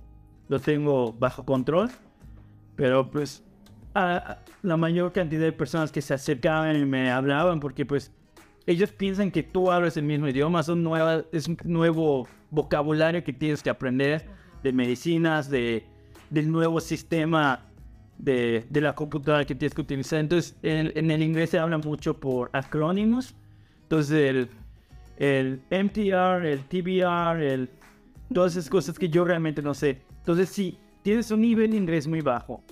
lo 0.48 0.58
tengo 0.60 1.12
bajo 1.12 1.44
control. 1.44 1.90
Pero 2.76 3.10
pues 3.10 3.44
a- 3.94 4.38
la 4.62 4.76
mayor 4.76 5.12
cantidad 5.12 5.42
de 5.42 5.52
personas 5.52 5.92
que 5.92 6.02
se 6.02 6.14
acercaban 6.14 6.76
y 6.76 6.84
me 6.84 7.10
hablaban, 7.10 7.60
porque 7.60 7.86
pues 7.86 8.10
ellos 8.66 8.90
piensan 8.90 9.30
que 9.30 9.42
tú 9.42 9.70
hablas 9.70 9.96
el 9.96 10.04
mismo 10.04 10.26
idioma, 10.26 10.62
son 10.62 10.82
nuevas, 10.82 11.24
es 11.32 11.46
un 11.46 11.56
nuevo 11.64 12.26
vocabulario 12.50 13.22
que 13.22 13.32
tienes 13.32 13.62
que 13.62 13.70
aprender 13.70 14.26
de 14.62 14.72
medicinas, 14.72 15.50
de, 15.50 15.84
del 16.30 16.50
nuevo 16.50 16.80
sistema 16.80 17.66
de, 18.18 18.64
de 18.68 18.80
la 18.80 18.94
computadora 18.94 19.44
que 19.44 19.54
tienes 19.54 19.74
que 19.74 19.80
utilizar. 19.80 20.20
Entonces, 20.20 20.56
en, 20.62 20.92
en 20.94 21.10
el 21.10 21.22
inglés 21.22 21.50
se 21.50 21.58
habla 21.58 21.78
mucho 21.78 22.18
por 22.18 22.50
acrónimos. 22.52 23.34
Entonces, 23.82 24.16
el, 24.16 24.48
el 25.18 25.60
MTR, 25.70 26.46
el 26.46 26.64
TBR, 26.64 27.42
el, 27.42 27.70
todas 28.32 28.56
esas 28.56 28.70
cosas 28.70 28.98
que 28.98 29.08
yo 29.08 29.24
realmente 29.24 29.62
no 29.62 29.74
sé. 29.74 30.02
Entonces, 30.18 30.48
si 30.48 30.78
tienes 31.02 31.30
un 31.30 31.40
nivel 31.42 31.70
de 31.70 31.76
inglés 31.76 32.06
muy 32.06 32.20
bajo 32.20 32.62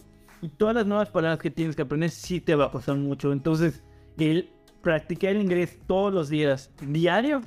y 0.41 0.49
todas 0.49 0.75
las 0.75 0.87
nuevas 0.87 1.11
palabras 1.11 1.39
que 1.39 1.51
tienes 1.51 1.77
que 1.77 1.83
aprender, 1.83 2.11
sí 2.11 2.41
te 2.41 2.55
va 2.55 2.67
a 2.67 2.71
costar 2.71 2.97
mucho. 2.97 3.33
Entonces, 3.33 3.83
el 4.19 4.49
practicar 4.83 5.37
inglés 5.37 5.79
todos 5.87 6.13
los 6.13 6.29
días, 6.29 6.71
diario, 6.81 7.43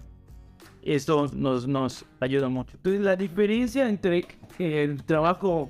eso 0.82 1.28
nos, 1.34 1.68
nos 1.68 2.06
ayuda 2.20 2.48
mucho. 2.48 2.78
Entonces, 2.78 3.02
la 3.02 3.16
diferencia 3.16 3.90
entre 3.90 4.26
el 4.60 5.04
trabajo 5.04 5.70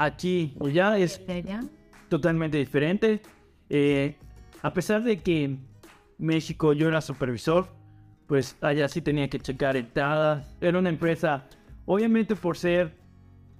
aquí 0.00 0.54
o 0.58 0.66
allá 0.66 0.96
es 0.98 1.20
totalmente 2.08 2.58
diferente. 2.58 3.20
Eh, 3.68 4.16
a 4.62 4.72
pesar 4.72 5.02
de 5.02 5.18
que 5.20 5.58
México 6.18 6.72
yo 6.72 6.88
era 6.88 7.00
supervisor, 7.00 7.68
pues 8.26 8.56
allá 8.60 8.88
sí 8.88 9.02
tenía 9.02 9.28
que 9.28 9.38
checar 9.38 9.76
entradas. 9.76 10.56
Era 10.60 10.78
una 10.78 10.88
empresa, 10.88 11.44
obviamente 11.84 12.34
por 12.34 12.56
ser 12.56 12.98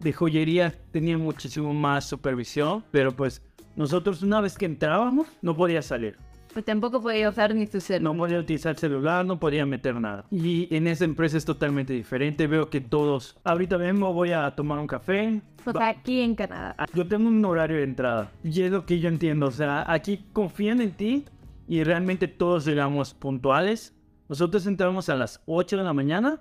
de 0.01 0.13
joyería 0.13 0.75
tenía 0.91 1.19
muchísimo 1.19 1.75
más 1.75 2.07
supervisión, 2.07 2.85
pero 2.91 3.15
pues 3.15 3.43
nosotros 3.77 4.23
una 4.23 4.41
vez 4.41 4.57
que 4.57 4.65
entrábamos 4.65 5.29
no 5.43 5.55
podía 5.55 5.83
salir. 5.83 6.17
Pues 6.53 6.65
tampoco 6.65 7.01
podía 7.01 7.29
usar 7.29 7.55
ni 7.55 7.67
su 7.67 7.81
celular. 7.81 8.13
No 8.13 8.19
podía 8.19 8.39
utilizar 8.41 8.77
celular, 8.77 9.25
no 9.25 9.39
podía 9.39 9.65
meter 9.67 9.95
nada. 9.95 10.25
Y 10.31 10.75
en 10.75 10.89
esa 10.89 11.05
empresa 11.05 11.37
es 11.37 11.45
totalmente 11.45 11.93
diferente. 11.93 12.47
Veo 12.49 12.69
que 12.71 12.81
todos, 12.81 13.39
ahorita 13.45 13.79
mismo 13.79 14.13
voy 14.13 14.33
a 14.33 14.51
tomar 14.57 14.79
un 14.79 14.89
café. 14.89 15.43
O 15.65 15.73
sea, 15.73 15.89
aquí 15.89 16.21
en 16.21 16.35
Canadá. 16.35 16.75
Ah, 16.77 16.87
Yo 16.93 17.07
tengo 17.07 17.29
un 17.29 17.45
horario 17.45 17.77
de 17.77 17.85
entrada. 17.85 18.33
Y 18.43 18.63
es 18.63 18.73
lo 18.73 18.85
que 18.85 18.99
yo 18.99 19.09
entiendo. 19.09 19.47
O 19.47 19.51
sea, 19.53 19.85
aquí 19.91 20.25
confían 20.33 20.81
en 20.81 20.93
ti 20.93 21.25
y 21.69 21.85
realmente 21.85 22.27
todos 22.27 22.65
llegamos 22.65 23.15
puntuales. 23.15 23.95
Nosotros 24.29 24.67
entramos 24.67 25.09
a 25.09 25.15
las 25.15 25.43
8 25.47 25.77
de 25.77 25.85
la 25.85 25.93
mañana, 25.93 26.41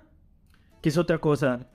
que 0.82 0.88
es 0.88 0.98
otra 0.98 1.18
cosa. 1.18 1.68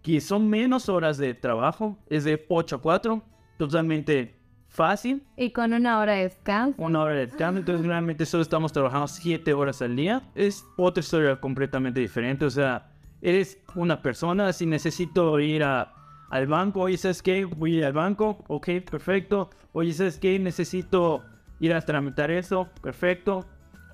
Que 0.00 0.20
son 0.22 0.48
menos 0.48 0.88
horas 0.88 1.18
de 1.18 1.34
trabajo. 1.34 1.98
Es 2.08 2.24
de 2.24 2.46
8 2.48 2.76
a 2.76 2.80
4. 2.80 3.22
Totalmente 3.58 4.41
fácil. 4.72 5.22
Y 5.36 5.50
con 5.50 5.72
una 5.72 5.98
hora 5.98 6.14
de 6.14 6.24
descanso. 6.24 6.82
Una 6.82 7.02
hora 7.02 7.14
de 7.14 7.26
descanso. 7.26 7.60
Entonces 7.60 7.86
realmente 7.86 8.26
solo 8.26 8.42
estamos 8.42 8.72
trabajando 8.72 9.06
7 9.06 9.52
horas 9.52 9.82
al 9.82 9.94
día. 9.94 10.22
Es 10.34 10.64
otra 10.76 11.00
historia 11.00 11.40
completamente 11.40 12.00
diferente. 12.00 12.44
O 12.44 12.50
sea, 12.50 12.90
eres 13.20 13.58
una 13.74 14.02
persona. 14.02 14.52
Si 14.52 14.66
necesito 14.66 15.38
ir 15.38 15.62
a, 15.62 15.94
al 16.30 16.46
banco, 16.46 16.80
oye, 16.80 16.96
¿sabes 16.96 17.22
qué? 17.22 17.44
Voy 17.44 17.76
a 17.76 17.78
ir 17.78 17.84
al 17.84 17.92
banco. 17.92 18.42
Ok, 18.48 18.68
perfecto. 18.90 19.50
Oye, 19.72 19.92
¿sabes 19.92 20.18
qué? 20.18 20.38
Necesito 20.38 21.22
ir 21.60 21.74
a 21.74 21.80
tramitar 21.82 22.30
eso. 22.30 22.68
Perfecto. 22.82 23.46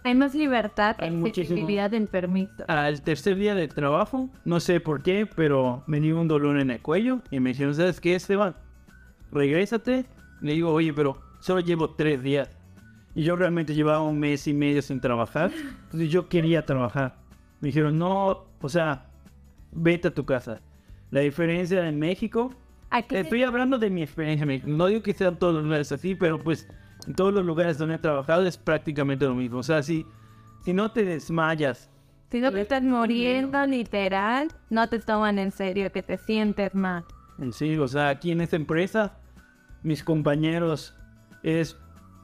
Hay 0.04 0.14
más 0.14 0.34
libertad, 0.34 0.96
Hay 1.00 1.10
flexibilidad 1.20 1.92
en 1.92 2.06
permiso. 2.06 2.64
Al 2.68 3.02
tercer 3.02 3.36
día 3.36 3.54
de 3.54 3.66
trabajo, 3.68 4.30
no 4.44 4.60
sé 4.60 4.80
por 4.80 5.02
qué, 5.02 5.26
pero 5.26 5.82
me 5.86 6.00
dio 6.00 6.18
un 6.18 6.28
dolor 6.28 6.58
en 6.58 6.70
el 6.70 6.80
cuello 6.80 7.20
y 7.30 7.40
me 7.40 7.50
dijeron, 7.50 7.74
¿sabes 7.74 8.00
qué, 8.00 8.14
Esteban? 8.14 8.54
Regrésate. 9.32 10.06
Le 10.40 10.52
digo, 10.52 10.72
oye, 10.72 10.92
pero 10.92 11.20
solo 11.40 11.60
llevo 11.60 11.90
tres 11.90 12.22
días. 12.22 12.50
Y 13.14 13.22
yo 13.24 13.36
realmente 13.36 13.74
llevaba 13.74 14.02
un 14.02 14.18
mes 14.18 14.46
y 14.46 14.54
medio 14.54 14.82
sin 14.82 15.00
trabajar. 15.00 15.50
Entonces 15.84 16.10
yo 16.10 16.28
quería 16.28 16.64
trabajar. 16.64 17.16
Me 17.60 17.68
dijeron, 17.68 17.98
no, 17.98 18.46
o 18.60 18.68
sea, 18.68 19.06
vete 19.72 20.08
a 20.08 20.14
tu 20.14 20.24
casa. 20.24 20.60
La 21.10 21.20
diferencia 21.20 21.88
en 21.88 21.98
México, 21.98 22.52
Aquí 22.90 23.16
estoy 23.16 23.42
hablando 23.42 23.78
de 23.78 23.90
mi 23.90 24.02
experiencia. 24.02 24.46
No 24.64 24.86
digo 24.86 25.02
que 25.02 25.12
sean 25.12 25.38
todos 25.38 25.54
los 25.54 25.64
lugares 25.64 25.92
así, 25.92 26.14
pero 26.14 26.38
pues 26.38 26.68
en 27.06 27.14
todos 27.14 27.34
los 27.34 27.44
lugares 27.44 27.76
donde 27.76 27.96
he 27.96 27.98
trabajado 27.98 28.46
es 28.46 28.56
prácticamente 28.56 29.26
lo 29.26 29.34
mismo. 29.34 29.58
O 29.58 29.62
sea, 29.62 29.82
si, 29.82 30.06
si 30.64 30.72
no 30.72 30.90
te 30.90 31.04
desmayas 31.04 31.90
si 32.30 32.40
no 32.40 32.52
te 32.52 32.60
estás 32.60 32.82
muriendo 32.82 33.64
literal, 33.64 34.48
no 34.68 34.86
te 34.88 34.98
toman 34.98 35.38
en 35.38 35.50
serio, 35.50 35.90
que 35.90 36.02
te 36.02 36.18
sientes 36.18 36.74
mal. 36.74 37.04
Sí, 37.52 37.78
o 37.78 37.88
sea, 37.88 38.10
aquí 38.10 38.32
en 38.32 38.42
esta 38.42 38.56
empresa, 38.56 39.16
mis 39.82 40.02
compañeros 40.04 40.94
es, 41.42 41.76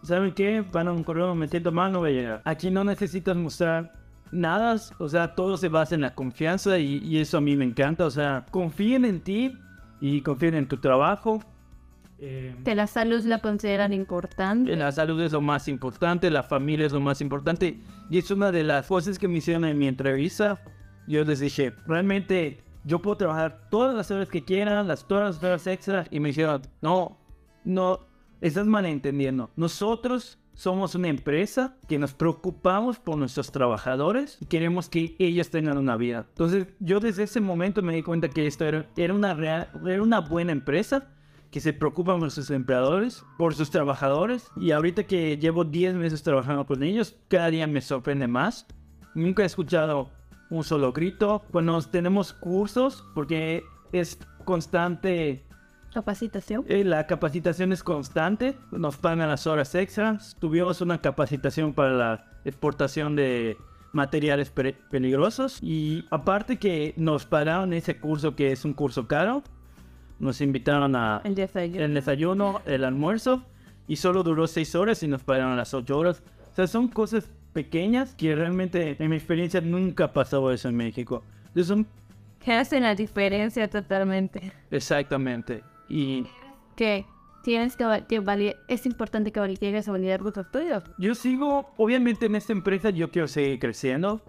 ¿saben 0.03 0.33
qué? 0.33 0.65
Van 0.73 0.89
a 0.89 0.93
un 0.93 1.05
correo, 1.05 1.35
me 1.35 1.49
siento 1.49 1.73
mal, 1.73 1.93
no 1.93 2.01
voy 2.01 2.11
a 2.11 2.13
llegar. 2.21 2.43
Aquí 2.45 2.71
no 2.71 2.85
necesitas 2.85 3.37
mostrar 3.37 3.93
nada, 4.33 4.77
o 4.99 5.09
sea, 5.09 5.35
todo 5.35 5.57
se 5.57 5.69
basa 5.69 5.95
en 5.95 6.01
la 6.01 6.15
confianza 6.15 6.79
y, 6.79 6.99
y 6.99 7.19
eso 7.19 7.39
a 7.39 7.41
mí 7.41 7.57
me 7.57 7.65
encanta, 7.65 8.05
o 8.05 8.11
sea, 8.11 8.45
confíen 8.51 9.05
en 9.05 9.21
ti 9.21 9.57
y 10.01 10.21
confíen 10.23 10.55
en 10.55 10.67
tu 10.67 10.79
trabajo. 10.79 11.41
Eh, 12.19 12.55
Que 12.65 12.75
la 12.75 12.87
salud 12.87 13.23
la 13.25 13.41
consideran 13.41 13.93
importante. 13.93 14.75
la 14.77 14.93
salud 14.93 15.21
es 15.21 15.33
lo 15.33 15.41
más 15.41 15.69
importante, 15.69 16.31
la 16.31 16.43
familia 16.43 16.87
es 16.87 16.93
lo 16.93 17.01
más 17.01 17.21
importante. 17.21 17.81
Y 18.11 18.19
es 18.19 18.31
una 18.31 18.51
de 18.53 18.65
las 18.65 18.87
cosas 18.87 19.19
que 19.19 19.29
me 19.29 19.39
hicieron 19.39 19.65
en 19.65 19.79
mi 19.79 19.89
entrevista. 19.89 20.61
Yo 21.07 21.25
les 21.25 21.41
dije, 21.41 21.73
realmente 21.87 22.63
yo 22.85 23.01
puedo 23.01 23.17
trabajar 23.17 23.69
todas 23.71 23.95
las 23.95 24.11
horas 24.11 24.29
que 24.29 24.45
quieran, 24.45 24.87
las, 24.87 25.07
todas 25.07 25.35
las 25.37 25.45
horas 25.45 25.67
extras. 25.67 26.07
Y 26.11 26.21
me 26.21 26.29
dijeron, 26.29 26.63
no, 26.83 27.19
no, 27.65 28.01
estás 28.41 28.67
malentendiendo. 28.67 29.51
Nosotros 29.57 30.39
somos 30.55 30.95
una 30.95 31.09
empresa 31.09 31.77
que 31.89 31.99
nos 31.99 32.15
preocupamos 32.15 32.99
por 33.01 33.17
nuestros 33.19 33.51
trabajadores 33.51 34.39
y 34.41 34.47
queremos 34.47 34.89
que 34.89 35.17
ellos 35.19 35.51
tengan 35.51 35.79
una 35.79 35.97
vida. 35.97 36.27
Entonces 36.29 36.67
yo 36.79 37.01
desde 37.01 37.25
ese 37.25 37.41
momento 37.41 37.83
me 37.83 37.95
di 37.95 38.03
cuenta 38.03 38.29
que 38.29 38.47
esto 38.47 38.65
era, 38.65 38.89
era, 38.97 39.15
una, 39.15 39.35
real- 39.35 39.69
era 39.87 40.03
una 40.03 40.21
buena 40.21 40.53
empresa 40.53 41.09
que 41.51 41.61
se 41.61 41.73
preocupan 41.73 42.19
por 42.21 42.31
sus 42.31 42.51
empleadores, 42.51 43.25
por 43.39 43.55
sus 43.55 43.71
trabajadores. 43.71 44.49
Y 44.57 44.71
ahorita 44.73 45.05
que 45.05 45.39
llevo 45.39 45.65
10 45.65 45.95
meses 45.95 46.23
trabajando 46.23 46.67
con 46.67 46.83
ellos, 46.83 47.17
cada 47.29 47.49
día 47.51 47.67
me 47.67 47.81
sorprende 47.81 48.27
más. 48.29 48.67
Nunca 49.15 49.43
he 49.45 49.47
escuchado 49.47 50.11
un 50.51 50.65
solo 50.65 50.93
grito. 50.93 51.43
Cuando 51.53 51.81
tenemos 51.83 52.33
cursos, 52.33 53.05
porque 53.15 53.63
es 53.93 54.19
constante, 54.45 55.45
Capacitación. 55.95 56.65
eh, 56.69 56.83
la 56.85 57.07
capacitación 57.07 57.73
es 57.73 57.83
constante, 57.83 58.57
nos 58.73 58.97
pagan 58.97 59.29
las 59.29 59.47
horas 59.47 59.75
extras. 59.75 60.37
Tuvimos 60.41 60.81
una 60.81 61.01
capacitación 61.01 61.73
para 61.73 61.93
la 61.93 62.25
exportación 62.45 63.15
de 63.17 63.57
materiales 63.93 64.51
pe- 64.51 64.77
peligrosos 64.91 65.59
y 65.63 66.05
aparte 66.11 66.59
que 66.59 66.95
nos 66.97 67.25
pagaron 67.27 67.73
ese 67.73 67.97
curso 67.99 68.35
que 68.35 68.51
es 68.51 68.65
un 68.65 68.73
curso 68.75 69.07
caro, 69.07 69.43
nos 70.19 70.41
invitaron 70.41 70.97
a 70.97 71.21
El 71.25 71.35
desayuno. 71.37 71.85
el 71.85 71.95
desayuno, 71.95 72.61
el 72.67 72.85
almuerzo 72.85 73.45
y 73.87 73.97
solo 73.97 74.23
duró 74.25 74.47
seis 74.49 74.75
horas 74.75 75.03
y 75.05 75.09
nos 75.09 75.23
pagaron 75.23 75.57
las 75.57 75.73
ocho 75.75 75.97
horas. 75.97 76.23
O 76.53 76.55
sea, 76.57 76.67
son 76.67 76.89
cosas 76.89 77.31
pequeñas 77.53 78.15
que 78.17 78.35
realmente 78.35 78.97
en 78.99 79.11
mi 79.11 79.17
experiencia 79.17 79.61
nunca 79.61 80.05
ha 80.07 80.13
pasado 80.13 80.51
eso 80.53 80.69
en 80.69 80.75
México. 80.77 81.23
Entonces 81.49 81.67
son 81.69 81.87
Que 82.41 82.53
hacen 82.53 82.83
la 82.83 82.95
diferencia 82.97 83.69
totalmente. 83.71 84.53
exactamente. 84.73 85.63
Y 85.89 86.27
tienes 87.43 87.77
que, 87.77 87.85
que 88.09 88.21
vali- 88.21 88.55
es 88.69 88.87
importante 88.87 89.33
que 89.33 89.41
val- 89.41 89.59
llegues 89.59 89.89
a 89.89 89.93
validar 89.93 90.21
tus 90.23 90.37
estudios. 90.37 90.83
yo 90.99 91.15
sigo, 91.15 91.73
obviamente 91.77 92.27
en 92.27 92.35
esta 92.37 92.53
empresa 92.53 92.91
yo 92.91 93.11
quiero 93.11 93.29
seguir 93.29 93.59
creciendo. 93.59 94.21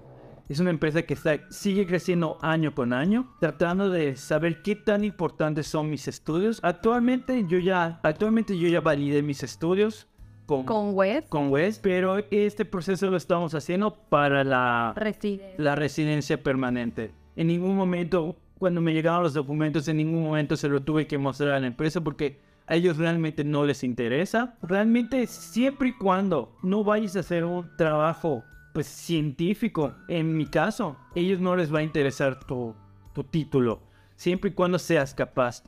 Es 0.47 0.59
una 0.59 0.69
empresa 0.69 1.01
que 1.01 1.15
está, 1.15 1.39
sigue 1.49 1.87
creciendo 1.87 2.37
año 2.39 2.75
con 2.75 2.93
año, 2.93 3.33
tratando 3.39 3.89
de 3.89 4.15
saber 4.15 4.61
qué 4.61 4.75
tan 4.75 5.03
importantes 5.03 5.65
son 5.65 5.89
mis 5.89 6.07
estudios. 6.07 6.59
Actualmente 6.61 7.45
yo 7.47 7.57
ya, 7.57 7.99
actualmente 8.03 8.55
yo 8.55 8.67
ya 8.67 8.79
validé 8.79 9.23
mis 9.23 9.41
estudios 9.41 10.07
con, 10.45 10.63
Con 10.65 10.93
web, 10.93 11.27
con 11.29 11.49
Wes, 11.51 11.79
pero 11.79 12.17
este 12.29 12.63
proceso 12.63 13.09
lo 13.09 13.17
estamos 13.17 13.55
haciendo 13.55 13.95
para 13.95 14.43
la, 14.43 14.93
reside. 14.95 15.55
la 15.57 15.73
residencia 15.73 16.43
permanente. 16.43 17.11
En 17.35 17.47
ningún 17.47 17.75
momento, 17.75 18.35
cuando 18.57 18.81
me 18.81 18.93
llegaron 18.93 19.23
los 19.23 19.33
documentos, 19.33 19.87
en 19.87 19.97
ningún 19.97 20.23
momento 20.23 20.55
se 20.55 20.69
lo 20.69 20.81
tuve 20.81 21.07
que 21.07 21.17
mostrar 21.17 21.51
a 21.51 21.59
la 21.59 21.67
empresa 21.67 22.01
porque 22.01 22.39
a 22.67 22.75
ellos 22.75 22.97
realmente 22.97 23.43
no 23.43 23.65
les 23.65 23.83
interesa. 23.83 24.55
Realmente, 24.61 25.27
siempre 25.27 25.89
y 25.89 25.93
cuando 25.93 26.55
no 26.63 26.83
vayas 26.83 27.15
a 27.15 27.19
hacer 27.19 27.43
un 27.43 27.69
trabajo 27.77 28.43
pues 28.73 28.87
científico, 28.87 29.93
en 30.07 30.35
mi 30.35 30.47
caso, 30.47 30.97
ellos 31.15 31.39
no 31.39 31.55
les 31.55 31.73
va 31.73 31.79
a 31.79 31.83
interesar 31.83 32.39
tu, 32.43 32.75
tu 33.13 33.23
título, 33.23 33.81
siempre 34.15 34.49
y 34.49 34.53
cuando 34.53 34.79
seas 34.79 35.13
capaz. 35.13 35.63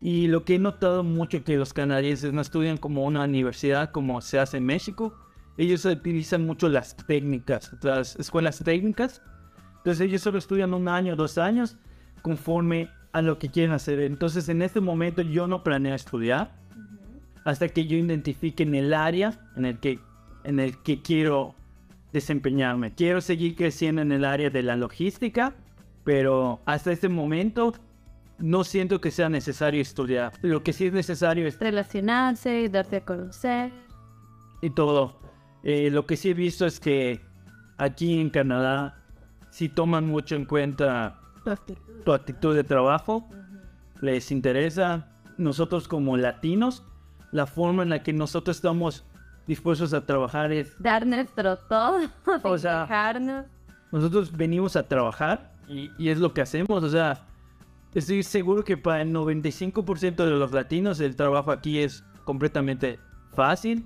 Y 0.00 0.26
lo 0.26 0.44
que 0.44 0.56
he 0.56 0.58
notado 0.58 1.04
mucho 1.04 1.42
que 1.44 1.56
los 1.56 1.72
canadienses 1.72 2.32
no 2.32 2.40
estudian 2.40 2.76
como 2.76 3.04
una 3.04 3.24
universidad 3.24 3.90
como 3.90 4.20
se 4.20 4.38
hace 4.38 4.56
en 4.58 4.66
México. 4.66 5.14
Ellos 5.56 5.84
utilizan 5.84 6.44
mucho 6.44 6.68
las 6.68 6.96
técnicas, 6.96 7.72
las 7.82 8.16
escuelas 8.16 8.62
técnicas. 8.64 9.22
Entonces 9.78 10.00
ellos 10.00 10.22
solo 10.22 10.38
estudian 10.38 10.74
un 10.74 10.88
año, 10.88 11.14
dos 11.16 11.38
años, 11.38 11.78
conforme 12.22 12.88
a 13.12 13.20
lo 13.22 13.38
que 13.38 13.50
quieren 13.50 13.72
hacer. 13.72 14.00
Entonces 14.00 14.48
en 14.48 14.62
este 14.62 14.80
momento 14.80 15.22
yo 15.22 15.46
no 15.46 15.62
planeo 15.62 15.94
estudiar 15.94 16.52
hasta 17.44 17.68
que 17.68 17.86
yo 17.86 17.96
identifique 17.96 18.62
en 18.62 18.74
el 18.74 18.94
área 18.94 19.38
en 19.56 19.64
el 19.66 19.78
que, 19.78 19.98
en 20.44 20.60
el 20.60 20.78
que 20.82 21.02
quiero 21.02 21.54
desempeñarme. 22.12 22.94
Quiero 22.94 23.20
seguir 23.20 23.56
creciendo 23.56 24.02
en 24.02 24.12
el 24.12 24.24
área 24.24 24.50
de 24.50 24.62
la 24.62 24.76
logística, 24.76 25.54
pero 26.04 26.60
hasta 26.66 26.92
este 26.92 27.08
momento 27.08 27.72
no 28.38 28.64
siento 28.64 29.00
que 29.00 29.10
sea 29.10 29.28
necesario 29.28 29.80
estudiar. 29.80 30.32
Lo 30.42 30.62
que 30.62 30.72
sí 30.72 30.86
es 30.86 30.92
necesario 30.92 31.46
es 31.46 31.58
Relacionarse, 31.58 32.68
darse 32.68 32.96
a 32.96 33.04
conocer. 33.04 33.72
y 34.60 34.70
todo. 34.70 35.20
Eh, 35.64 35.90
lo 35.90 36.06
que 36.06 36.16
sí 36.16 36.30
he 36.30 36.34
visto 36.34 36.66
es 36.66 36.80
que 36.80 37.20
aquí 37.78 38.20
en 38.20 38.30
Canadá 38.30 38.96
sí 39.50 39.68
toman 39.68 40.06
mucho 40.06 40.34
en 40.36 40.44
cuenta 40.44 41.20
tu 42.04 42.12
actitud 42.12 42.54
de 42.54 42.64
trabajo, 42.64 43.28
les 44.00 44.30
interesa. 44.30 45.08
Nosotros 45.38 45.88
como 45.88 46.16
latinos, 46.16 46.84
la 47.30 47.46
forma 47.46 47.82
en 47.82 47.88
la 47.88 48.02
que 48.02 48.12
nosotros 48.12 48.56
estamos 48.56 49.04
dispuestos 49.46 49.92
a 49.94 50.04
trabajar 50.04 50.52
es, 50.52 50.74
Dar 50.78 51.06
nuestro 51.06 51.56
todo. 51.56 52.00
O 52.44 52.58
sea, 52.58 52.82
dejarnos. 52.82 53.46
nosotros 53.90 54.32
venimos 54.32 54.76
a 54.76 54.86
trabajar 54.86 55.52
y, 55.68 55.90
y 55.98 56.10
es 56.10 56.18
lo 56.18 56.32
que 56.32 56.42
hacemos. 56.42 56.82
O 56.82 56.88
sea, 56.88 57.24
estoy 57.94 58.22
seguro 58.22 58.64
que 58.64 58.76
para 58.76 59.02
el 59.02 59.12
95% 59.12 60.16
de 60.16 60.30
los 60.30 60.52
latinos 60.52 61.00
el 61.00 61.16
trabajo 61.16 61.50
aquí 61.50 61.78
es 61.78 62.04
completamente 62.24 62.98
fácil, 63.34 63.84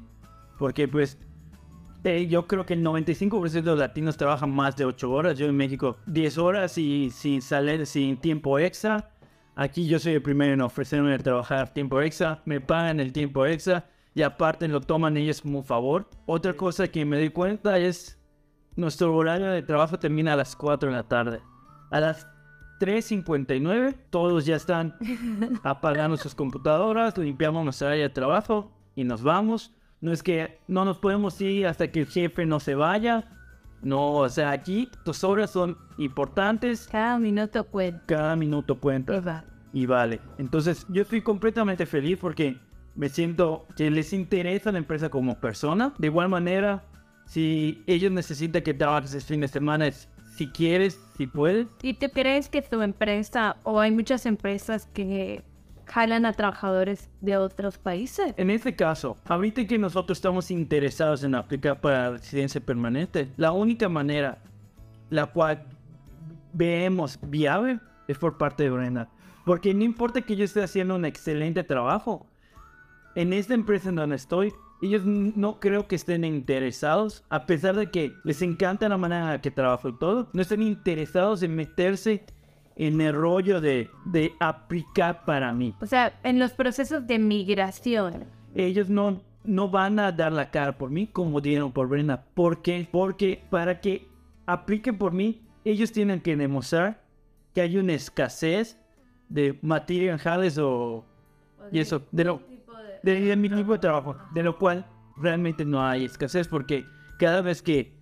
porque 0.59 0.89
pues 0.89 1.19
eh, 2.07 2.27
yo 2.29 2.47
creo 2.47 2.65
que 2.65 2.75
el 2.75 2.85
95% 2.85 3.51
de 3.51 3.63
los 3.63 3.79
latinos 3.79 4.17
trabajan 4.17 4.55
más 4.55 4.77
de 4.77 4.85
8 4.85 5.11
horas. 5.11 5.37
Yo 5.37 5.47
en 5.47 5.57
México 5.57 5.97
10 6.07 6.39
horas 6.39 6.79
y 6.79 7.11
sin 7.11 7.43
salir, 7.43 7.85
sin 7.85 8.17
tiempo 8.17 8.59
extra. 8.59 9.11
Aquí 9.57 9.89
yo 9.89 9.99
soy 9.99 10.13
el 10.13 10.23
primero 10.23 10.53
en 10.53 10.61
ofrecerme 10.61 11.19
trabajar 11.19 11.73
tiempo 11.73 12.01
extra, 12.01 12.43
me 12.45 12.61
pagan 12.61 13.01
el 13.01 13.13
tiempo 13.13 13.47
extra 13.47 13.89
y 14.15 14.23
aparte 14.23 14.69
lo 14.69 14.81
toman 14.81 15.17
ellos 15.17 15.41
como 15.41 15.59
un 15.59 15.65
favor. 15.65 16.09
Otra 16.27 16.53
cosa 16.53 16.89
que 16.89 17.05
me 17.05 17.19
di 17.19 17.31
cuenta 17.31 17.79
es 17.79 18.19
nuestro 18.77 19.17
horario 19.17 19.47
de 19.47 19.63
trabajo 19.63 19.99
termina 19.99 20.35
a 20.35 20.37
las 20.37 20.55
4 20.55 20.91
de 20.91 20.95
la 20.95 21.03
tarde. 21.03 21.41
A 21.91 22.01
las 22.01 22.27
3.59 22.81 23.97
todos 24.11 24.45
ya 24.45 24.57
están 24.57 24.95
apagando 25.65 26.17
sus 26.19 26.35
computadoras, 26.35 27.17
limpiamos 27.19 27.65
nuestra 27.65 27.89
área 27.89 28.05
de 28.05 28.11
trabajo 28.11 28.71
y 28.95 29.05
nos 29.05 29.23
vamos. 29.23 29.75
No 30.01 30.13
es 30.13 30.23
que 30.23 30.61
no 30.69 30.85
nos 30.85 30.99
podemos 30.99 31.41
ir 31.41 31.67
hasta 31.67 31.91
que 31.91 32.01
el 32.01 32.07
jefe 32.07 32.47
no 32.47 32.61
se 32.61 32.75
vaya. 32.75 33.25
No, 33.83 34.15
o 34.15 34.29
sea, 34.29 34.51
aquí 34.51 34.91
tus 35.05 35.25
horas 35.25 35.51
son 35.51 35.79
importantes. 35.99 36.89
Cada 36.91 37.19
minuto 37.19 37.65
cuenta. 37.65 38.03
Cada 38.07 38.37
minuto 38.37 38.79
cuenta. 38.79 39.45
Y 39.73 39.87
vale. 39.87 40.21
Entonces, 40.39 40.87
yo 40.89 41.03
estoy 41.03 41.23
completamente 41.23 41.87
feliz 41.87 42.19
porque 42.21 42.59
me 42.95 43.09
siento 43.09 43.67
que 43.77 43.91
les 43.91 44.13
interesa 44.13 44.73
la 44.73 44.79
empresa 44.79 45.09
como 45.09 45.39
persona. 45.39 45.95
De 45.99 46.07
igual 46.07 46.29
manera, 46.29 46.85
si 47.27 47.83
ellos 47.87 48.11
necesitan 48.13 48.63
que 48.63 48.75
trabajes 48.75 49.15
el 49.15 49.23
fin 49.23 49.41
de 49.41 49.49
semana, 49.49 49.91
si 49.91 50.49
quieres, 50.49 51.01
si 51.17 51.27
puedes. 51.27 51.67
¿Y 51.83 51.95
te 51.95 52.11
crees 52.11 52.49
que 52.49 52.63
tu 52.63 52.83
empresa 52.83 53.57
o 53.65 53.81
hay 53.81 53.91
muchas 53.91 54.27
empresas 54.27 54.87
que 54.93 55.43
jalan 55.87 56.27
a 56.27 56.33
trabajadores 56.33 57.09
de 57.21 57.37
otros 57.37 57.79
países. 57.79 58.35
En 58.37 58.51
este 58.51 58.75
caso, 58.77 59.17
ahorita 59.27 59.67
que 59.67 59.79
nosotros 59.79 60.19
estamos 60.19 60.51
interesados 60.51 61.25
en 61.25 61.35
aplicar 61.35 61.81
para 61.81 62.11
residencia 62.11 62.61
permanente, 62.61 63.29
la 63.37 63.53
única 63.53 63.89
manera 63.89 64.39
la 65.11 65.27
cual 65.27 65.65
vemos 66.53 67.19
viable 67.23 67.81
es 68.09 68.19
por 68.19 68.37
parte 68.37 68.65
de 68.65 68.71
Brenda. 68.71 69.09
Porque 69.45 69.73
no 69.75 69.85
importa 69.85 70.23
que 70.23 70.37
yo 70.37 70.45
esté 70.45 70.63
haciendo 70.63 70.97
un 70.97 71.05
excelente 71.05 71.63
trabajo, 71.63 72.27
en 73.15 73.33
esta 73.33 73.55
empresa 73.55 73.89
en 73.89 73.95
donde 73.95 74.17
estoy, 74.17 74.53
ellos 74.83 75.05
no 75.07 75.59
creo 75.61 75.87
que 75.87 75.97
estén 75.97 76.25
interesados, 76.25 77.25
a 77.31 77.47
pesar 77.47 77.77
de 77.77 77.91
que 77.91 78.13
les 78.25 78.43
encanta 78.43 78.89
la 78.89 78.99
manera 78.99 79.23
en 79.23 79.29
la 79.29 79.41
que 79.41 79.51
trabajo 79.51 79.89
y 79.89 79.99
todo, 79.99 80.29
no 80.33 80.43
están 80.43 80.63
interesados 80.63 81.43
en 81.43 81.55
meterse 81.55 82.27
en 82.77 83.01
el 83.01 83.15
rollo 83.15 83.61
de, 83.61 83.91
de 84.05 84.35
aplicar 84.39 85.25
para 85.25 85.53
mí. 85.53 85.75
O 85.81 85.87
sea, 85.87 86.19
en 86.23 86.39
los 86.39 86.53
procesos 86.53 87.07
de 87.07 87.19
migración. 87.19 88.25
Ellos 88.55 88.89
no, 88.89 89.21
no 89.45 89.69
van 89.69 89.99
a 89.99 90.13
dar 90.13 90.33
la 90.33 90.51
cara 90.51 90.77
por 90.77 90.91
mí 90.91 91.07
como 91.07 91.41
dieron 91.41 91.73
por 91.73 91.89
Brenda. 91.89 92.25
¿Por 92.35 92.63
qué? 92.63 92.87
Porque 92.91 93.43
para 93.51 93.81
que 93.81 94.07
apliquen 94.45 94.99
por 94.99 95.13
mí, 95.13 95.43
ellos 95.65 95.91
tienen 95.91 96.21
que 96.21 96.37
demostrar 96.37 97.03
que 97.55 97.63
hay 97.63 97.79
una 97.79 97.95
escasez 97.95 98.79
de 99.29 99.59
materiales 99.63 100.59
o... 100.59 101.05
y 101.73 101.81
eso, 101.81 102.03
de 102.13 102.25
lo, 102.25 102.43
de, 103.03 103.37
mi 103.37 103.49
tipo 103.49 103.73
de 103.73 103.79
trabajo, 103.79 104.17
de 104.35 104.43
lo 104.43 104.59
cual 104.59 104.87
realmente 105.17 105.65
no 105.65 105.83
hay 105.83 106.05
escasez 106.05 106.47
porque 106.47 106.85
cada 107.19 107.41
vez 107.41 107.63
que 107.63 107.93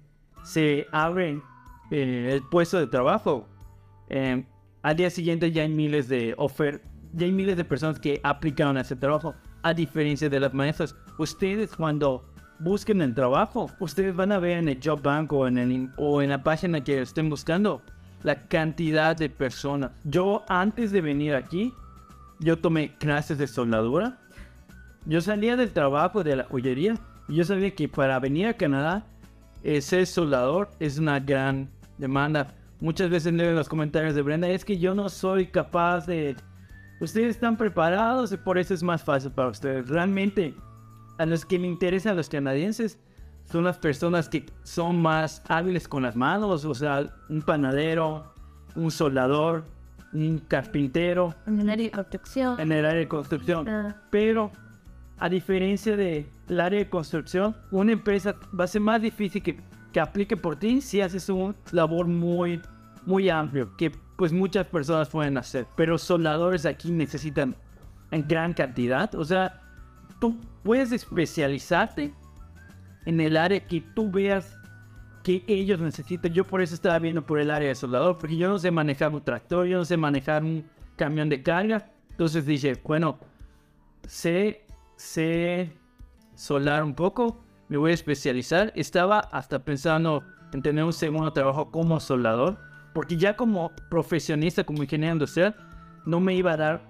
se 0.42 0.86
abre 0.92 1.40
eh, 1.90 2.30
el 2.32 2.42
puesto 2.42 2.78
de 2.78 2.86
trabajo, 2.86 3.46
eh, 4.08 4.44
al 4.84 4.96
día 4.96 5.08
siguiente 5.08 5.50
ya 5.50 5.62
hay 5.62 5.70
miles 5.70 6.10
de 6.10 6.34
ofertas, 6.36 6.86
ya 7.14 7.24
hay 7.24 7.32
miles 7.32 7.56
de 7.56 7.64
personas 7.64 7.98
que 7.98 8.20
aplicaron 8.22 8.76
a 8.76 8.82
ese 8.82 8.94
trabajo. 8.94 9.34
A 9.62 9.72
diferencia 9.72 10.28
de 10.28 10.38
las 10.38 10.52
maestras, 10.52 10.94
ustedes 11.16 11.74
cuando 11.74 12.22
busquen 12.58 13.00
el 13.00 13.14
trabajo, 13.14 13.70
ustedes 13.80 14.14
van 14.14 14.30
a 14.30 14.38
ver 14.38 14.58
en 14.58 14.68
el 14.68 14.78
Job 14.84 15.00
Bank 15.00 15.32
o 15.32 15.48
en, 15.48 15.56
el, 15.56 15.90
o 15.96 16.20
en 16.20 16.28
la 16.28 16.42
página 16.42 16.84
que 16.84 17.00
estén 17.00 17.30
buscando 17.30 17.80
la 18.24 18.46
cantidad 18.46 19.16
de 19.16 19.30
personas. 19.30 19.90
Yo 20.04 20.44
antes 20.48 20.92
de 20.92 21.00
venir 21.00 21.34
aquí, 21.34 21.72
yo 22.40 22.58
tomé 22.58 22.94
clases 22.98 23.38
de 23.38 23.46
soldadura. 23.46 24.18
Yo 25.06 25.22
salía 25.22 25.56
del 25.56 25.72
trabajo 25.72 26.22
de 26.22 26.36
la 26.36 26.44
joyería 26.44 26.96
y 27.26 27.36
yo 27.36 27.44
sabía 27.44 27.74
que 27.74 27.88
para 27.88 28.20
venir 28.20 28.48
a 28.48 28.52
Canadá, 28.58 29.06
ser 29.80 30.06
soldador 30.06 30.68
es 30.78 30.98
una 30.98 31.20
gran 31.20 31.70
demanda 31.96 32.54
muchas 32.80 33.10
veces 33.10 33.32
leo 33.32 33.50
en 33.50 33.56
los 33.56 33.68
comentarios 33.68 34.14
de 34.14 34.22
Brenda, 34.22 34.48
es 34.48 34.64
que 34.64 34.78
yo 34.78 34.94
no 34.94 35.08
soy 35.08 35.46
capaz 35.46 36.06
de... 36.06 36.36
Ustedes 37.00 37.30
están 37.30 37.56
preparados 37.56 38.32
y 38.32 38.36
por 38.36 38.56
eso 38.56 38.72
es 38.72 38.82
más 38.82 39.02
fácil 39.02 39.32
para 39.32 39.48
ustedes. 39.48 39.88
Realmente, 39.88 40.54
a 41.18 41.26
los 41.26 41.44
que 41.44 41.58
me 41.58 41.66
interesan 41.66 42.16
los 42.16 42.28
canadienses 42.28 42.98
son 43.50 43.64
las 43.64 43.78
personas 43.78 44.28
que 44.28 44.46
son 44.62 45.02
más 45.02 45.42
hábiles 45.48 45.86
con 45.88 46.02
las 46.02 46.16
manos, 46.16 46.64
o 46.64 46.74
sea, 46.74 47.14
un 47.28 47.42
panadero, 47.42 48.32
un 48.74 48.90
soldador, 48.90 49.64
un 50.12 50.38
carpintero. 50.38 51.34
En 51.46 51.60
el 51.60 51.70
área 51.70 51.86
de 51.86 51.90
construcción. 51.90 52.60
En 52.60 52.72
el 52.72 52.86
área 52.86 53.00
de 53.00 53.08
construcción. 53.08 53.68
Ah. 53.68 53.96
Pero, 54.10 54.50
a 55.18 55.28
diferencia 55.28 55.96
del 55.96 56.26
área 56.60 56.78
de 56.78 56.88
construcción, 56.88 57.56
una 57.70 57.92
empresa 57.92 58.36
va 58.58 58.64
a 58.64 58.68
ser 58.68 58.80
más 58.80 59.02
difícil 59.02 59.42
que, 59.42 59.58
que 59.94 60.00
aplique 60.00 60.36
por 60.36 60.56
ti 60.56 60.80
si 60.80 61.00
haces 61.00 61.28
un 61.28 61.54
labor 61.70 62.08
muy 62.08 62.60
muy 63.06 63.30
amplio 63.30 63.76
que 63.76 63.92
pues 64.16 64.32
muchas 64.32 64.66
personas 64.66 65.08
pueden 65.08 65.38
hacer. 65.38 65.66
Pero 65.76 65.98
soldadores 65.98 66.66
aquí 66.66 66.90
necesitan 66.90 67.54
en 68.10 68.26
gran 68.26 68.54
cantidad. 68.54 69.14
O 69.14 69.24
sea, 69.24 69.60
tú 70.20 70.36
puedes 70.64 70.90
especializarte 70.90 72.12
en 73.06 73.20
el 73.20 73.36
área 73.36 73.64
que 73.66 73.80
tú 73.80 74.10
veas 74.10 74.56
que 75.22 75.44
ellos 75.46 75.78
necesitan. 75.80 76.32
Yo 76.32 76.44
por 76.44 76.60
eso 76.60 76.74
estaba 76.74 76.98
viendo 76.98 77.24
por 77.24 77.38
el 77.38 77.50
área 77.50 77.68
de 77.68 77.74
soldador, 77.76 78.18
porque 78.18 78.36
yo 78.36 78.48
no 78.48 78.58
sé 78.58 78.72
manejar 78.72 79.12
un 79.14 79.22
tractor, 79.22 79.66
yo 79.66 79.78
no 79.78 79.84
sé 79.84 79.96
manejar 79.96 80.42
un 80.42 80.64
camión 80.96 81.28
de 81.28 81.40
carga. 81.40 81.92
Entonces 82.10 82.46
dije, 82.46 82.80
bueno, 82.82 83.18
sé, 84.08 84.66
sé 84.96 85.72
soldar 86.34 86.82
un 86.82 86.94
poco, 86.94 87.43
me 87.74 87.78
voy 87.78 87.90
a 87.90 87.94
especializar. 87.94 88.72
Estaba 88.76 89.18
hasta 89.18 89.64
pensando 89.64 90.22
en 90.52 90.62
tener 90.62 90.84
un 90.84 90.92
segundo 90.92 91.32
trabajo 91.32 91.72
como 91.72 91.98
soldador 91.98 92.56
porque 92.92 93.16
ya 93.16 93.34
como 93.34 93.72
profesionista, 93.90 94.62
como 94.62 94.84
ingeniero 94.84 95.14
industrial, 95.14 95.56
no 96.06 96.20
me 96.20 96.36
iba 96.36 96.52
a 96.52 96.56
dar, 96.56 96.82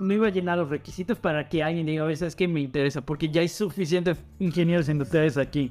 no 0.00 0.14
iba 0.14 0.28
a 0.28 0.30
llenar 0.30 0.56
los 0.56 0.70
requisitos 0.70 1.18
para 1.18 1.50
que 1.50 1.62
alguien 1.62 1.84
diga, 1.84 2.06
a 2.06 2.10
es 2.10 2.34
que 2.34 2.48
me 2.48 2.60
interesa, 2.60 3.02
porque 3.02 3.28
ya 3.28 3.42
hay 3.42 3.48
suficientes 3.48 4.16
ingenieros 4.38 4.88
industriales 4.88 5.36
aquí. 5.36 5.70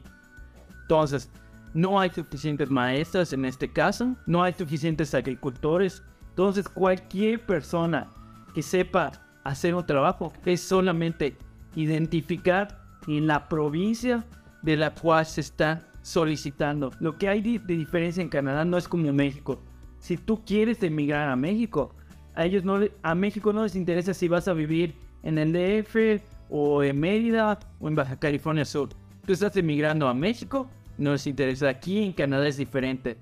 Entonces, 0.83 1.31
no 1.73 1.99
hay 1.99 2.11
suficientes 2.11 2.69
maestras 2.69 3.33
en 3.33 3.45
este 3.45 3.67
caso, 3.67 4.15
no 4.27 4.43
hay 4.43 4.53
suficientes 4.53 5.15
agricultores. 5.15 6.03
Entonces, 6.29 6.69
cualquier 6.69 7.43
persona 7.43 8.11
que 8.53 8.61
sepa 8.61 9.11
hacer 9.43 9.73
un 9.73 9.87
trabajo 9.87 10.31
es 10.45 10.61
solamente 10.61 11.35
identificar 11.73 12.79
en 13.07 13.25
la 13.25 13.49
provincia 13.49 14.23
de 14.61 14.77
la 14.77 14.93
cual 14.93 15.25
se 15.25 15.41
está 15.41 15.87
solicitando. 16.01 16.91
Lo 16.99 17.17
que 17.17 17.27
hay 17.27 17.41
de, 17.41 17.59
diferencia 17.75 18.21
en 18.21 18.29
Canadá 18.29 18.65
no 18.65 18.77
es 18.77 18.87
como 18.87 19.11
México 19.13 19.59
si 20.01 20.17
tú 20.17 20.43
quieres 20.43 20.81
emigrar 20.83 21.29
a 21.29 21.35
México, 21.35 21.93
a 22.33 22.45
ellos 22.45 22.63
no, 22.63 22.79
a 23.03 23.15
México 23.15 23.53
no 23.53 23.63
les 23.63 23.75
interesa 23.75 24.13
si 24.13 24.27
vas 24.27 24.47
a 24.47 24.53
vivir 24.53 24.95
en 25.23 25.37
el 25.37 25.53
DF 25.53 26.21
o 26.49 26.83
en 26.83 26.99
Mérida 26.99 27.59
o 27.79 27.87
en 27.87 27.95
Baja 27.95 28.17
California 28.17 28.65
Sur. 28.65 28.89
Tú 29.25 29.33
estás 29.33 29.55
emigrando 29.55 30.07
a 30.07 30.13
México, 30.13 30.67
no 30.97 31.11
les 31.11 31.27
interesa. 31.27 31.69
Aquí 31.69 32.03
en 32.03 32.13
Canadá 32.13 32.47
es 32.47 32.57
diferente. 32.57 33.17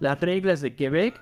Las 0.00 0.18
reglas 0.20 0.62
de 0.62 0.74
Quebec 0.74 1.20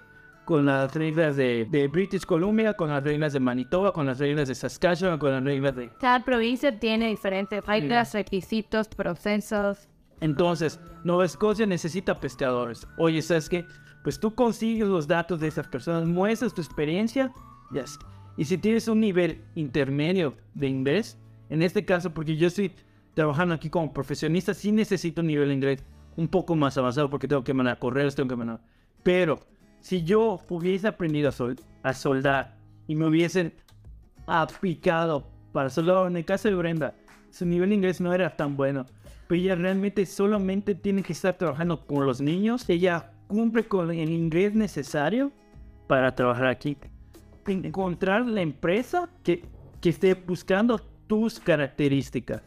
con 0.51 0.67
las 0.67 0.93
reglas 0.97 1.37
de, 1.37 1.89
British 1.93 2.27
Columbia, 2.27 2.75
con 2.75 2.91
las 2.91 3.05
reglas 3.05 3.33
de 3.33 3.39
Manitoba, 3.39 3.93
con 3.93 4.07
las 4.07 4.19
reglas 4.19 4.49
de 4.49 4.57
Saskatchewan, 4.57 5.17
con 5.17 5.31
las 5.31 5.45
reglas 5.45 5.77
de... 5.77 5.91
Cada 6.01 6.25
provincia 6.25 6.77
tiene 6.77 7.07
diferentes 7.07 7.65
reglas, 7.65 8.15
requisitos, 8.15 8.89
procesos. 8.89 9.87
Entonces, 10.21 10.81
Nueva 11.05 11.25
Escocia 11.25 11.67
necesita 11.67 12.19
pescadores. 12.19 12.85
Oye, 12.99 13.23
¿sabes 13.23 13.49
qué? 13.49 13.65
pues 14.03 14.19
tú 14.19 14.35
consigues 14.35 14.89
los 14.89 15.07
datos 15.07 15.39
de 15.39 15.47
esas 15.47 15.69
personas, 15.69 16.05
muestras 16.09 16.53
tu 16.53 16.61
experiencia, 16.61 17.33
yes. 17.71 17.97
Y 18.37 18.45
si 18.45 18.59
tienes 18.59 18.89
un 18.89 18.99
nivel 18.99 19.45
intermedio 19.55 20.35
de 20.55 20.67
inglés, 20.67 21.17
en 21.49 21.63
este 21.63 21.85
caso, 21.85 22.13
porque 22.13 22.37
yo 22.37 22.49
estoy 22.49 22.73
trabajando 23.15 23.55
aquí 23.55 23.71
como 23.71 23.93
profesionista, 23.93 24.53
sí 24.53 24.73
necesito 24.73 25.21
un 25.21 25.29
nivel 25.29 25.47
de 25.47 25.55
inglés 25.55 25.85
un 26.17 26.27
poco 26.27 26.57
más 26.57 26.77
avanzado 26.77 27.09
porque 27.09 27.29
tengo 27.29 27.45
que 27.45 27.55
mandar 27.55 27.79
correos, 27.79 28.17
tengo 28.17 28.31
que 28.31 28.37
mandar... 28.37 28.61
Pero 29.05 29.39
si 29.81 30.03
yo 30.05 30.41
hubiese 30.49 30.89
aprendido 30.89 31.31
a, 31.83 31.95
soldar 31.95 32.57
y 32.87 32.95
me 32.95 33.07
hubiesen 33.07 33.55
aplicado 34.27 35.27
para 35.53 35.71
soldar, 35.71 36.07
en 36.07 36.17
el 36.17 36.25
caso 36.25 36.49
de 36.49 36.55
Brenda, 36.55 36.95
su 37.31 37.47
nivel 37.47 37.71
de 37.71 37.77
inglés 37.77 38.01
no 38.01 38.13
era 38.13 38.37
tan 38.37 38.57
bueno. 38.57 38.87
Pero 39.27 39.41
ella 39.41 39.55
realmente 39.55 40.05
solamente 40.07 40.75
tiene 40.75 41.03
que 41.03 41.13
estar 41.13 41.37
trabajando 41.37 41.87
con 41.87 42.05
los 42.05 42.21
niños. 42.21 42.69
Ella 42.69 43.13
cumple 43.29 43.65
con 43.65 43.91
el 43.91 44.11
inglés 44.11 44.55
necesario 44.55 45.33
para 45.87 46.15
trabajar 46.15 46.47
aquí. 46.47 46.77
Encontrar 47.47 48.27
la 48.27 48.43
empresa 48.43 49.09
que, 49.23 49.45
que 49.81 49.89
esté 49.89 50.15
buscando 50.15 50.79
tus 51.07 51.41
características 51.41 52.43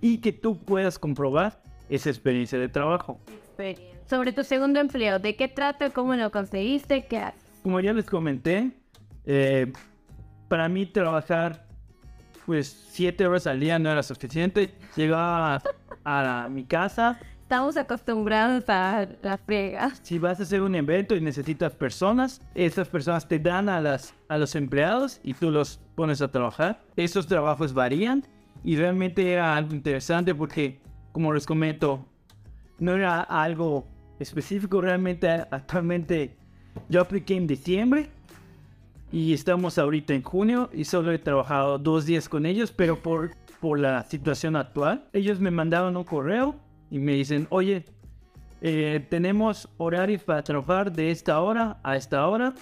y 0.00 0.18
que 0.18 0.32
tú 0.32 0.58
puedas 0.58 0.98
comprobar 0.98 1.62
esa 1.88 2.10
experiencia 2.10 2.58
de 2.58 2.68
trabajo. 2.68 3.20
Sobre 4.06 4.32
tu 4.32 4.44
segundo 4.44 4.80
empleo, 4.80 5.18
¿de 5.18 5.36
qué 5.36 5.48
trata? 5.48 5.90
¿Cómo 5.90 6.14
lo 6.14 6.30
conseguiste? 6.30 7.06
¿Qué 7.06 7.18
haces? 7.18 7.42
Como 7.62 7.80
ya 7.80 7.92
les 7.92 8.04
comenté, 8.04 8.72
eh, 9.24 9.72
para 10.48 10.68
mí 10.68 10.86
trabajar 10.86 11.66
pues 12.44 12.88
siete 12.90 13.26
horas 13.26 13.46
al 13.46 13.60
día 13.60 13.78
no 13.78 13.90
era 13.90 14.02
suficiente. 14.02 14.74
Llegaba 14.96 15.62
a, 16.04 16.48
mi 16.50 16.64
casa. 16.64 17.18
Estamos 17.42 17.76
acostumbrados 17.76 18.68
a 18.68 19.06
la 19.22 19.38
frega. 19.38 19.94
Si 20.02 20.18
vas 20.18 20.40
a 20.40 20.42
hacer 20.42 20.62
un 20.62 20.74
evento 20.74 21.14
y 21.14 21.20
necesitas 21.20 21.74
personas, 21.74 22.40
esas 22.54 22.88
personas 22.88 23.28
te 23.28 23.38
dan 23.38 23.68
a, 23.68 23.80
las, 23.80 24.14
a 24.28 24.38
los 24.38 24.54
empleados 24.54 25.20
y 25.22 25.34
tú 25.34 25.50
los 25.50 25.78
pones 25.94 26.22
a 26.22 26.30
trabajar. 26.30 26.82
Esos 26.96 27.26
trabajos 27.26 27.74
varían 27.74 28.24
y 28.64 28.76
realmente 28.76 29.30
era 29.30 29.56
algo 29.56 29.74
interesante 29.74 30.34
porque, 30.34 30.80
como 31.12 31.32
les 31.32 31.46
comento, 31.46 32.06
no 32.82 32.96
era 32.96 33.20
algo 33.20 33.86
específico. 34.18 34.80
Realmente 34.80 35.28
actualmente 35.28 36.36
yo 36.88 37.00
apliqué 37.00 37.36
en 37.36 37.46
diciembre 37.46 38.10
y 39.12 39.32
estamos 39.32 39.78
ahorita 39.78 40.14
en 40.14 40.22
junio 40.22 40.68
y 40.72 40.84
solo 40.84 41.12
he 41.12 41.18
trabajado 41.18 41.78
dos 41.78 42.06
días 42.06 42.28
con 42.28 42.44
ellos, 42.44 42.72
pero 42.72 42.98
por, 42.98 43.36
por 43.60 43.78
la 43.78 44.02
situación 44.04 44.56
actual, 44.56 45.08
ellos 45.12 45.38
me 45.38 45.50
mandaron 45.50 45.96
un 45.96 46.04
correo 46.04 46.56
y 46.90 46.98
me 46.98 47.12
dicen, 47.12 47.46
oye, 47.50 47.84
eh, 48.60 49.06
tenemos 49.08 49.68
horarios 49.76 50.24
para 50.24 50.42
trabajar 50.42 50.90
de 50.90 51.10
esta 51.10 51.40
hora 51.40 51.78
a 51.84 51.96
esta 51.96 52.26
hora 52.26 52.54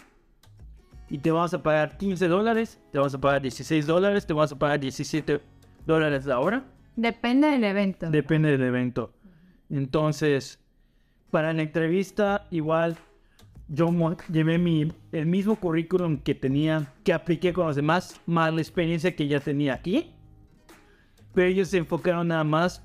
y 1.08 1.18
te 1.18 1.30
vamos 1.30 1.54
a 1.54 1.62
pagar 1.62 1.96
15 1.96 2.28
dólares, 2.28 2.78
te 2.92 2.98
vamos 2.98 3.14
a 3.14 3.18
pagar 3.18 3.40
16 3.40 3.86
dólares, 3.86 4.26
te 4.26 4.34
vamos 4.34 4.52
a 4.52 4.58
pagar 4.58 4.80
17 4.80 5.40
dólares 5.86 6.26
la 6.26 6.40
hora. 6.40 6.64
Depende 6.96 7.48
del 7.48 7.64
evento. 7.64 8.10
Depende 8.10 8.50
del 8.50 8.62
evento. 8.62 9.12
Entonces, 9.70 10.58
para 11.30 11.52
la 11.52 11.62
entrevista, 11.62 12.46
igual 12.50 12.96
yo 13.68 13.88
llevé 14.32 14.58
mi, 14.58 14.92
el 15.12 15.26
mismo 15.26 15.54
currículum 15.54 16.18
que 16.18 16.34
tenía, 16.34 16.92
que 17.04 17.12
apliqué 17.12 17.52
con 17.52 17.68
los 17.68 17.76
demás, 17.76 18.20
más 18.26 18.52
la 18.52 18.60
experiencia 18.60 19.14
que 19.14 19.28
ya 19.28 19.38
tenía 19.38 19.74
aquí. 19.74 20.12
Pero 21.32 21.46
ellos 21.46 21.68
se 21.68 21.78
enfocaron 21.78 22.28
nada 22.28 22.42
más 22.42 22.84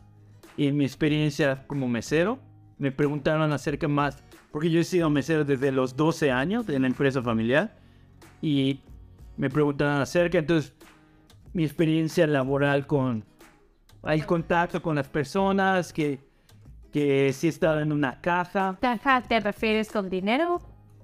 en 0.58 0.78
mi 0.78 0.86
experiencia 0.86 1.66
como 1.66 1.88
mesero. 1.88 2.38
Me 2.78 2.92
preguntaron 2.92 3.52
acerca 3.52 3.88
más, 3.88 4.24
porque 4.52 4.70
yo 4.70 4.80
he 4.80 4.84
sido 4.84 5.10
mesero 5.10 5.44
desde 5.44 5.72
los 5.72 5.96
12 5.96 6.32
años 6.32 6.70
en 6.70 6.84
la 6.84 6.88
empresa 6.88 7.22
familiar. 7.24 7.76
Y 8.42 8.80
me 9.38 9.50
preguntaron 9.50 10.00
acerca, 10.02 10.38
entonces, 10.38 10.74
mi 11.52 11.64
experiencia 11.64 12.28
laboral 12.28 12.86
con 12.86 13.26
el 14.04 14.26
contacto 14.28 14.84
con 14.84 14.98
las 14.98 15.10
personas, 15.10 15.92
que, 15.92 16.20
que 16.96 17.34
si 17.34 17.50
estaba 17.50 17.82
en 17.82 17.92
una 17.92 18.22
caja. 18.22 18.78
¿Caja 18.80 19.22
te 19.22 19.42
refieres 19.42 19.92
con 19.92 20.10
dinero? 20.10 20.62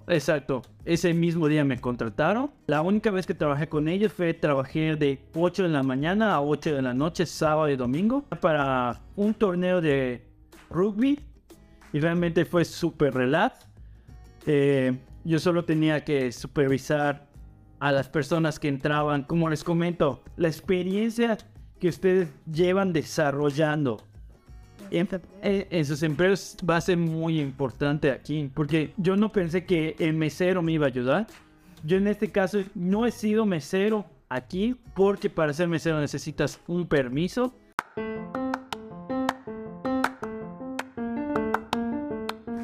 Exacto. 0.08 0.62
Ese 0.86 1.14
mismo 1.14 1.50
día 1.50 1.66
me 1.66 1.82
contrataron. 1.82 2.50
La 2.66 2.82
única 2.82 3.12
vez 3.12 3.28
que 3.28 3.34
trabajé 3.34 3.68
con 3.68 3.90
ellos 3.90 4.14
fue 4.14 4.34
trabajé 4.34 4.96
de 4.96 5.22
8 5.36 5.64
de 5.64 5.68
la 5.68 5.84
mañana 5.84 6.34
a 6.34 6.42
8 6.42 6.76
de 6.76 6.82
la 6.82 6.94
noche, 6.94 7.26
sábado 7.26 7.68
y 7.68 7.76
domingo, 7.76 8.24
para 8.40 9.02
un 9.18 9.34
torneo 9.34 9.82
de 9.82 10.26
rugby. 10.70 11.20
Y 11.92 12.00
realmente 12.00 12.46
fue 12.46 12.64
súper 12.64 13.14
relax. 13.14 13.68
Eh, 14.46 14.98
yo 15.26 15.40
solo 15.40 15.66
tenía 15.66 16.06
que 16.06 16.32
supervisar 16.32 17.28
a 17.82 17.92
las 17.92 18.08
personas 18.08 18.62
que 18.62 18.70
entraban. 18.70 19.24
Como 19.24 19.50
les 19.50 19.66
comento, 19.66 20.24
la 20.38 20.48
experiencia 20.48 21.38
que 21.82 21.90
ustedes 21.90 22.30
llevan 22.50 22.94
desarrollando 22.94 23.98
en, 24.92 25.86
sus 25.86 26.04
empleos 26.04 26.58
va 26.68 26.78
a 26.78 26.82
ser 26.82 26.98
muy 26.98 27.40
importante 27.40 28.12
aquí, 28.12 28.50
porque 28.54 28.94
yo 28.98 29.16
no 29.16 29.32
pensé 29.32 29.66
que 29.66 29.96
el 30.00 30.14
mesero 30.14 30.62
me 30.62 30.74
iba 30.74 30.86
a 30.86 30.90
ayudar. 30.90 31.28
Yo 31.84 31.98
en 31.98 32.08
este 32.08 32.32
caso 32.32 32.60
no 32.76 33.06
he 33.06 33.12
sido 33.12 33.46
mesero 33.46 34.06
aquí 34.30 34.76
porque 34.94 35.30
para 35.30 35.54
ser 35.54 35.68
mesero 35.68 36.00
necesitas 36.00 36.60
un 36.68 36.86
permiso. 36.86 37.56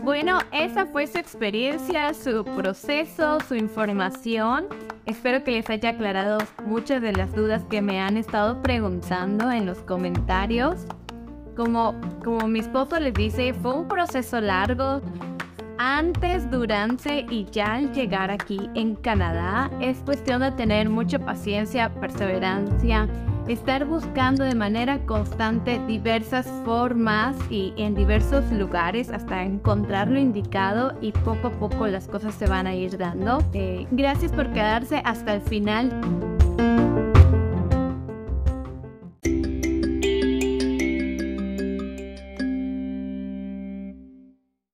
Bueno, 0.04 0.40
esa 0.52 0.86
fue 0.86 1.06
su 1.06 1.18
experiencia, 1.18 2.13
su 2.13 2.44
proceso, 2.44 3.40
su 3.48 3.56
información. 3.56 4.68
Espero 5.06 5.44
que 5.44 5.52
les 5.52 5.70
haya 5.70 5.90
aclarado 5.90 6.38
muchas 6.66 7.02
de 7.02 7.12
las 7.13 7.34
dudas 7.36 7.63
que 7.70 7.82
me 7.82 8.00
han 8.00 8.18
estado 8.18 8.62
preguntando 8.62 9.52
en 9.52 9.66
los 9.66 9.80
comentarios. 9.80 10.86
Como, 11.58 11.96
como 12.24 12.48
mi 12.48 12.60
esposo 12.60 13.00
les 13.00 13.15
dice, 13.15 13.52
fue 13.52 13.74
un 13.74 13.88
proceso 13.88 14.39
largo. 14.39 15.02
Antes, 15.80 16.50
durante 16.52 17.26
y 17.32 17.46
ya 17.52 17.74
al 17.74 17.91
llegar 17.93 18.30
aquí 18.30 18.70
en 18.76 18.96
Canadá, 18.96 19.72
es 19.82 19.98
cuestión 20.00 20.41
de 20.41 20.52
tener 20.52 20.88
mucha 20.88 21.17
paciencia, 21.17 21.91
perseverancia, 21.96 23.10
estar 23.48 23.86
buscando 23.86 24.43
de 24.43 24.54
manera 24.54 25.04
constante 25.08 25.82
diversas 25.88 26.46
formas 26.63 27.36
y 27.50 27.74
en 27.78 27.96
diversos 27.96 28.52
lugares 28.52 29.10
hasta 29.10 29.43
encontrar 29.43 30.10
lo 30.10 30.20
indicado 30.20 30.93
y 31.02 31.12
poco 31.12 31.48
a 31.48 31.52
poco 31.52 31.88
las 31.88 32.08
cosas 32.08 32.36
se 32.36 32.46
van 32.46 32.67
a 32.67 32.76
ir 32.76 33.00
dando. 33.00 33.43
Eh, 33.54 33.88
gracias 33.89 34.32
por 34.32 34.54
quedarse 34.54 35.02
hasta 35.04 35.34
el 35.34 35.41
final. 35.41 35.89